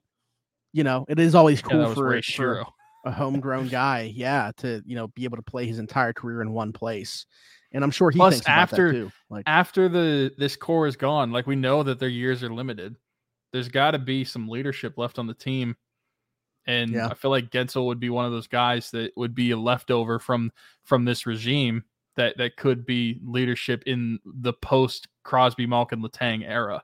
[0.73, 2.65] you know, it is always cool was for, for.
[3.05, 6.51] A homegrown guy, yeah, to you know be able to play his entire career in
[6.51, 7.25] one place.
[7.71, 9.11] And I'm sure he Plus, thinks about after- that too.
[9.29, 12.95] Like, after the this core is gone, like we know that their years are limited.
[13.53, 15.75] There's got to be some leadership left on the team,
[16.67, 17.07] and Yeah.
[17.07, 20.19] I feel like Guentzel would be one of those guys that would be a leftover
[20.19, 20.51] from
[20.83, 21.83] from this regime
[22.15, 26.81] that that could be leadership in the post Crosby, Malkin, Letang era.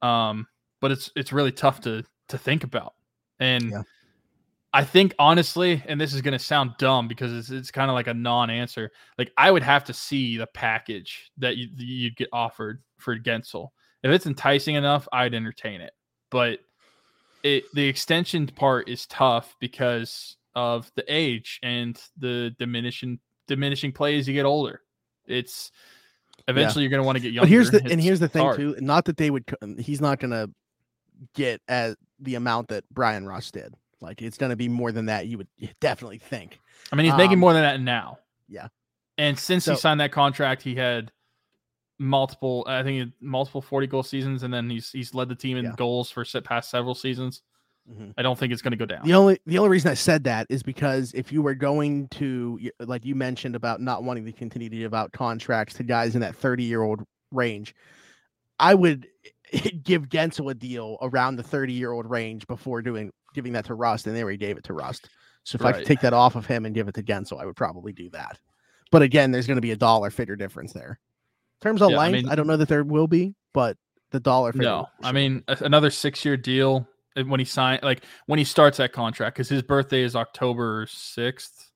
[0.00, 0.46] Um,
[0.80, 2.94] but it's it's really tough to to think about,
[3.40, 3.82] and Yeah.
[4.74, 7.94] I think honestly, and this is going to sound dumb because it's, it's kind of
[7.94, 8.90] like a non-answer.
[9.16, 13.68] Like I would have to see the package that you, you'd get offered for Guentzel.
[14.02, 15.92] If it's enticing enough, I'd entertain it.
[16.28, 16.58] But
[17.44, 24.18] it the extension part is tough because of the age and the diminishing diminishing play
[24.18, 24.80] as you get older.
[25.28, 25.70] It's
[26.48, 27.46] eventually you're going to want to get younger.
[27.46, 28.56] but here's the and here's the thing hard.
[28.56, 28.76] too.
[28.80, 29.44] Not that they would.
[29.78, 30.48] He's not gonna
[31.36, 33.72] get as the amount that Bryan Rust did.
[34.04, 35.26] Like it's gonna be more than that.
[35.26, 35.48] You would
[35.80, 36.60] definitely think.
[36.92, 38.18] I mean, he's making Um, more than that now.
[38.48, 38.68] yeah.
[39.18, 41.10] And since So- he signed that contract, he had
[41.98, 45.64] multiple, I think, multiple 40 goal seasons, and then he's he's led the team in
[45.66, 45.74] Yeah.
[45.76, 47.42] goals for past several seasons.
[47.90, 48.14] Mhm.
[48.16, 49.04] I don't think it's going to go down.
[49.06, 52.58] The only the only reason I said that is because if you were going to
[52.80, 56.22] like you mentioned about not wanting to continue to give out contracts to guys in
[56.22, 57.74] that 30 year old range,
[58.58, 59.06] I would
[59.84, 63.74] give Guentzel a deal around the 30 year old range before doing giving that to
[63.74, 65.08] Rust, and they already gave it to Rust.
[65.42, 67.44] So if I could take that off of him and give it to Guentzel, I
[67.44, 68.38] would probably do that.
[68.90, 70.98] But again, there's going to be a dollar figure difference there.
[71.60, 73.76] In terms of Yeah, length, I, mean- don't know that there will be, but
[74.10, 74.68] the dollar figure.
[74.68, 78.92] No, I mean another six-year deal uh, when he signed, like when he starts that
[78.92, 81.70] contract, because his birthday is October sixth.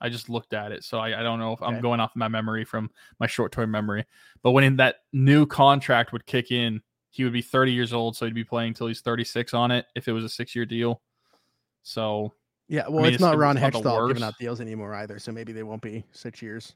[0.00, 2.28] I just looked at it, so I, I don't know if I'm going off my
[2.28, 4.06] memory from my short-term memory.
[4.42, 6.80] But when that new contract would kick in,
[7.10, 9.86] he would be 30 years old, so he'd be playing until he's 36 on it
[9.94, 11.02] if it was a six-year deal.
[11.82, 12.32] So
[12.68, 15.52] yeah, well, mean, it's not it's Ron Hextall giving out deals anymore either, so maybe
[15.52, 16.74] they won't be six years.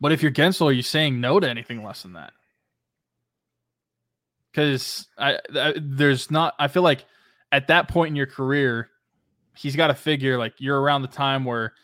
[0.00, 2.32] But if you're Guentzel, are you saying no to anything less than that?
[4.50, 6.54] Because I, I there's not.
[6.58, 7.04] I feel like
[7.52, 8.90] at that point in your career,
[9.56, 11.74] he's got to figure like you're around the time where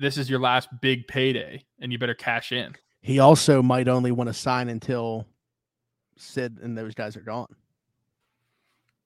[0.00, 2.74] this is your last big payday, and you better cash in.
[3.00, 5.26] He also might only want to sign until
[6.16, 7.54] Sid and those guys are gone.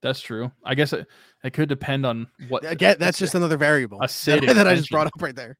[0.01, 0.53] That's true.
[0.65, 1.07] I guess it,
[1.43, 2.65] it could depend on what.
[2.65, 5.59] Again, that's just another variable a Sid that, that I just brought up right there.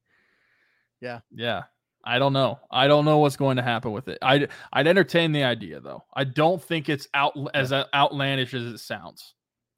[1.01, 1.19] Yeah.
[1.33, 1.63] Yeah.
[2.05, 2.59] I don't know.
[2.71, 4.17] I don't know what's going to happen with it.
[4.21, 6.03] I'd I'd entertain the idea though.
[6.13, 9.33] I don't think it's out as uh, outlandish as it sounds.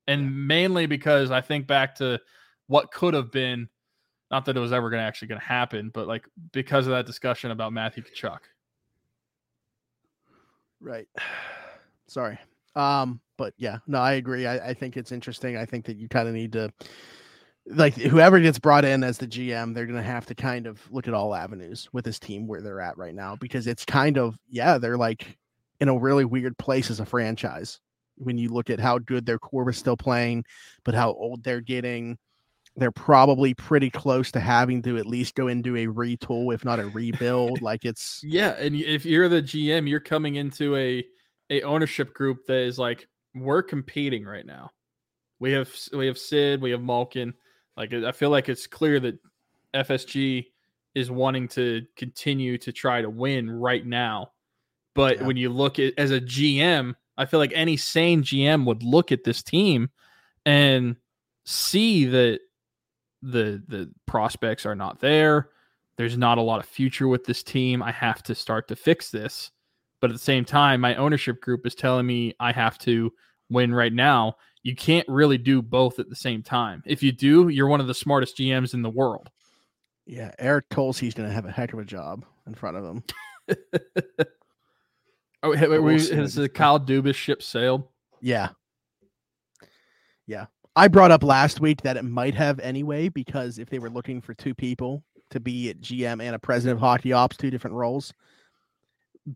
[0.07, 2.19] And mainly because I think back to
[2.67, 3.69] what could have been
[4.29, 6.91] not that it was ever going to actually going to happen, but like because of
[6.91, 8.39] that discussion about Matthew Tkachuk.
[10.81, 11.07] Right.
[12.07, 12.37] Sorry.
[12.75, 14.45] Um, but yeah, no, I agree.
[14.47, 15.57] I, I think it's interesting.
[15.57, 16.71] I think that you kind of need to
[17.67, 21.07] like whoever gets brought in as the GM, they're gonna have to kind of look
[21.07, 24.37] at all avenues with this team where they're at right now because it's kind of
[24.49, 25.37] yeah, they're like
[25.79, 27.79] in a really weird place as a franchise
[28.17, 30.43] when you look at how good their core is still playing,
[30.83, 32.17] but how old they're getting.
[32.77, 36.79] They're probably pretty close to having to at least go into a retool, if not
[36.79, 37.61] a rebuild.
[37.61, 41.05] like it's Yeah, and if you're the GM, you're coming into a
[41.49, 44.71] a ownership group that is like we're competing right now.
[45.39, 47.33] We have we have Sid, we have Malkin.
[47.75, 49.19] Like I feel like it's clear that
[49.73, 50.45] FSG
[50.95, 54.31] is wanting to continue to try to win right now.
[54.93, 55.27] But Yeah.
[55.27, 59.11] when you look at as a GM, I feel like any sane GM would look
[59.11, 59.89] at this team
[60.45, 60.95] and
[61.45, 62.39] see that
[63.21, 65.49] the the prospects are not there.
[65.97, 67.83] There's not a lot of future with this team.
[67.83, 69.51] I have to start to fix this.
[69.99, 73.13] But at the same time, my ownership group is telling me I have to
[73.49, 74.37] win right now.
[74.63, 76.81] You can't really do both at the same time.
[76.85, 79.29] If you do, you're one of the smartest GMs in the world.
[80.05, 83.03] Yeah, Eric Tulsky's going to have a heck of a job in front of him.
[85.43, 87.87] oh, has the Kyle Dubas ship sailed?
[88.21, 88.49] Yeah.
[90.25, 90.47] Yeah.
[90.75, 94.21] I brought up last week that it might have anyway because if they were looking
[94.21, 97.75] for two people to be at GM and a president of hockey ops, two different
[97.75, 98.13] roles,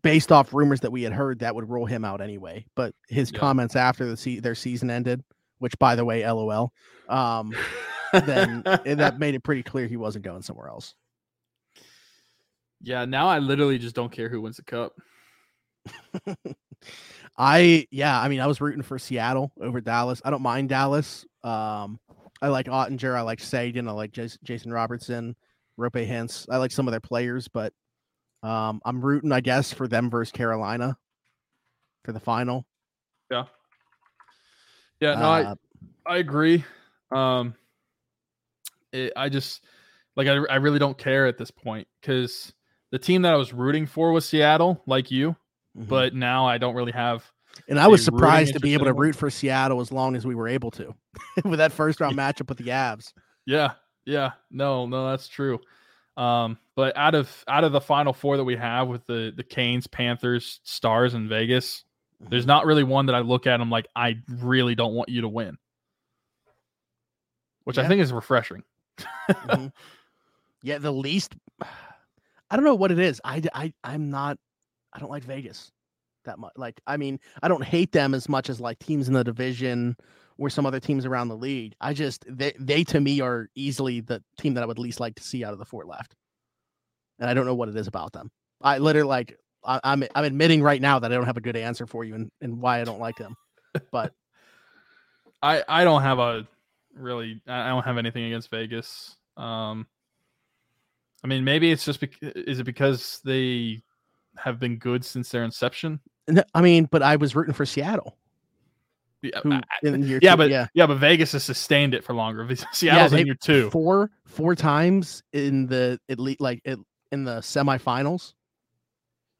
[0.02, 2.64] based off rumors that we had heard, that would rule him out anyway.
[2.74, 3.38] But his yeah.
[3.38, 5.22] comments after the se- their season ended,
[5.58, 6.72] which by the way, LOL,
[7.08, 7.52] um,
[8.12, 10.94] then that made it pretty clear he wasn't going somewhere else.
[12.82, 14.92] Yeah, now I literally just don't care who wins the cup.
[17.38, 20.22] I yeah, I mean, I was rooting for Seattle over Dallas.
[20.24, 21.26] I don't mind Dallas.
[21.44, 22.00] Um,
[22.40, 23.14] I like Oettinger.
[23.14, 23.88] I like Seguin.
[23.88, 25.36] I like Jason Robertson,
[25.78, 26.46] Roope Hintz.
[26.50, 27.72] I like some of their players, but
[28.42, 30.96] um, I'm rooting, I guess, for them versus Carolina
[32.04, 32.64] for the final.
[33.30, 33.44] Yeah.
[35.00, 35.14] Yeah.
[35.14, 35.54] No, uh,
[36.06, 36.64] I I agree.
[37.10, 37.54] Um,
[38.92, 39.62] it, I just
[40.14, 42.54] like I I really don't care at this point because
[42.92, 45.36] the team that I was rooting for was Seattle, like you
[45.76, 45.88] mm-hmm.
[45.88, 47.24] but now I don't really have.
[47.68, 50.34] And I was surprised to be able to root for Seattle as long as we
[50.34, 50.94] were able to
[51.44, 53.12] with that first round matchup with the Avs.
[53.46, 53.72] Yeah,
[54.04, 55.60] yeah, no, no, that's true.
[56.16, 59.42] Um, but out of out of the final four that we have with the the
[59.42, 61.84] Canes, Panthers, Stars, and Vegas,
[62.22, 62.30] mm-hmm.
[62.30, 63.60] there's not really one that I look at.
[63.60, 65.58] I'm like, I really don't want you to win,
[67.64, 67.84] which yeah.
[67.84, 68.62] I think is refreshing.
[68.98, 69.66] mm-hmm.
[70.62, 71.36] Yeah, the least.
[72.50, 73.20] I don't know what it is.
[73.24, 74.38] I I I'm not
[74.96, 75.70] I don't like Vegas
[76.24, 76.52] that much.
[76.56, 79.94] Like, I mean, I don't hate them as much as like teams in the division
[80.38, 81.74] or some other teams around the league.
[81.80, 85.14] I just they they to me are easily the team that I would least like
[85.16, 86.14] to see out of the four left.
[87.18, 88.30] And I don't know what it is about them.
[88.62, 91.56] I literally like I, I'm I'm admitting right now that I don't have a good
[91.56, 93.36] answer for you and, and why I don't like them.
[93.92, 94.14] But
[95.42, 96.48] I I don't have a
[96.94, 99.14] really I don't have anything against Vegas.
[99.36, 99.86] Um
[101.22, 103.82] I mean maybe it's just because is it because they
[104.36, 106.00] have been good since their inception.
[106.54, 108.16] I mean, but I was rooting for Seattle.
[109.22, 110.66] Yeah, who, yeah, two, but yeah.
[110.74, 112.46] yeah, but Vegas has sustained it for longer.
[112.72, 116.78] Seattle's yeah, in year two, four, four times in the elite, like it,
[117.10, 118.34] in the semifinals.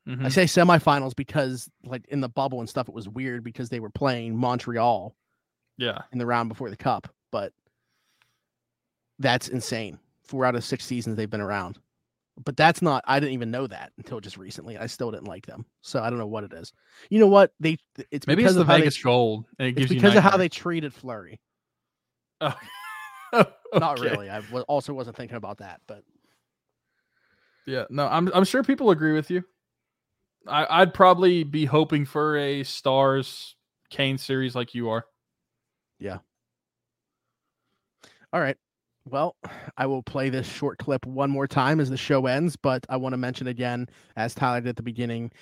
[0.08, 0.24] Mm-hmm.
[0.24, 3.80] I say semifinals because, like in the bubble and stuff, it was weird because they
[3.80, 5.14] were playing Montreal.
[5.76, 7.52] Yeah, in the round before the cup, but
[9.18, 9.98] that's insane.
[10.24, 11.78] Four out of six seasons they've been around
[12.44, 15.46] but that's not i didn't even know that until just recently i still didn't like
[15.46, 16.72] them so i don't know what it is.
[17.08, 17.52] You know what?
[17.60, 17.78] They
[18.10, 20.48] it's maybe because it's the of vegas they, gold it it's because of how they
[20.48, 21.40] treated fleury
[22.40, 22.54] oh.
[23.34, 23.50] okay.
[23.74, 26.02] not really i w- also wasn't thinking about that but
[27.66, 29.42] yeah no i'm, I'm sure people agree with you.
[30.46, 33.56] I, i'd probably be hoping for a stars
[33.90, 35.06] kane series like you are.
[35.98, 36.18] Yeah.
[38.32, 38.56] All right
[39.06, 39.36] well,
[39.76, 42.96] I will play this short clip one more time as the show ends, but I
[42.96, 45.32] want to mention again, as Tyler did at the beginning,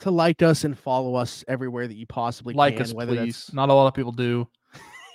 [0.00, 2.82] to like us and follow us everywhere that you possibly like can.
[2.82, 3.46] us, whether please.
[3.46, 3.54] That's...
[3.54, 4.46] Not a lot of people do.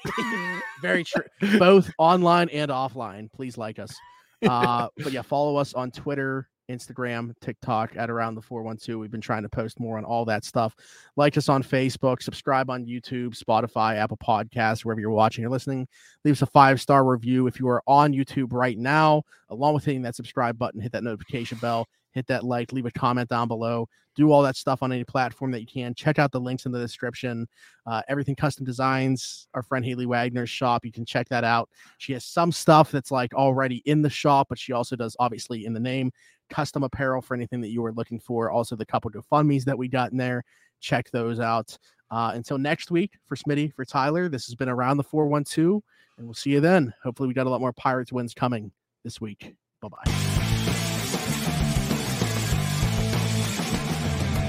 [0.82, 1.24] Very true.
[1.60, 3.32] Both online and offline.
[3.32, 3.96] Please like us.
[4.44, 9.00] Uh, but yeah, follow us on Twitter, Instagram, TikTok at around the 412.
[9.00, 10.76] We've been trying to post more on all that stuff.
[11.16, 15.88] Like us on Facebook, subscribe on YouTube, Spotify, Apple Podcasts, wherever you're watching or listening.
[16.24, 19.86] Leave us a five star review if you are on YouTube right now, along with
[19.86, 23.48] hitting that subscribe button, hit that notification bell, hit that like, leave a comment down
[23.48, 25.94] below, do all that stuff on any platform that you can.
[25.94, 27.48] Check out the links in the description.
[27.86, 30.86] Uh, everything custom designs, our friend Haley Wagner's shop.
[30.86, 31.70] You can check that out.
[31.98, 35.66] She has some stuff that's like already in the shop, but she also does obviously
[35.66, 36.12] in the name
[36.50, 38.52] custom apparel for anything that you are looking for.
[38.52, 40.44] Also, the couple GoFundMe's that we got in there.
[40.82, 41.78] Check those out.
[42.12, 45.82] Uh, until next week, for Smitty, for Tyler, this has been Around the 412,
[46.18, 46.94] and we'll see you then.
[47.02, 48.72] Hopefully, we got a lot more Pirates wins coming
[49.04, 49.56] this week.
[49.82, 50.31] Bye bye.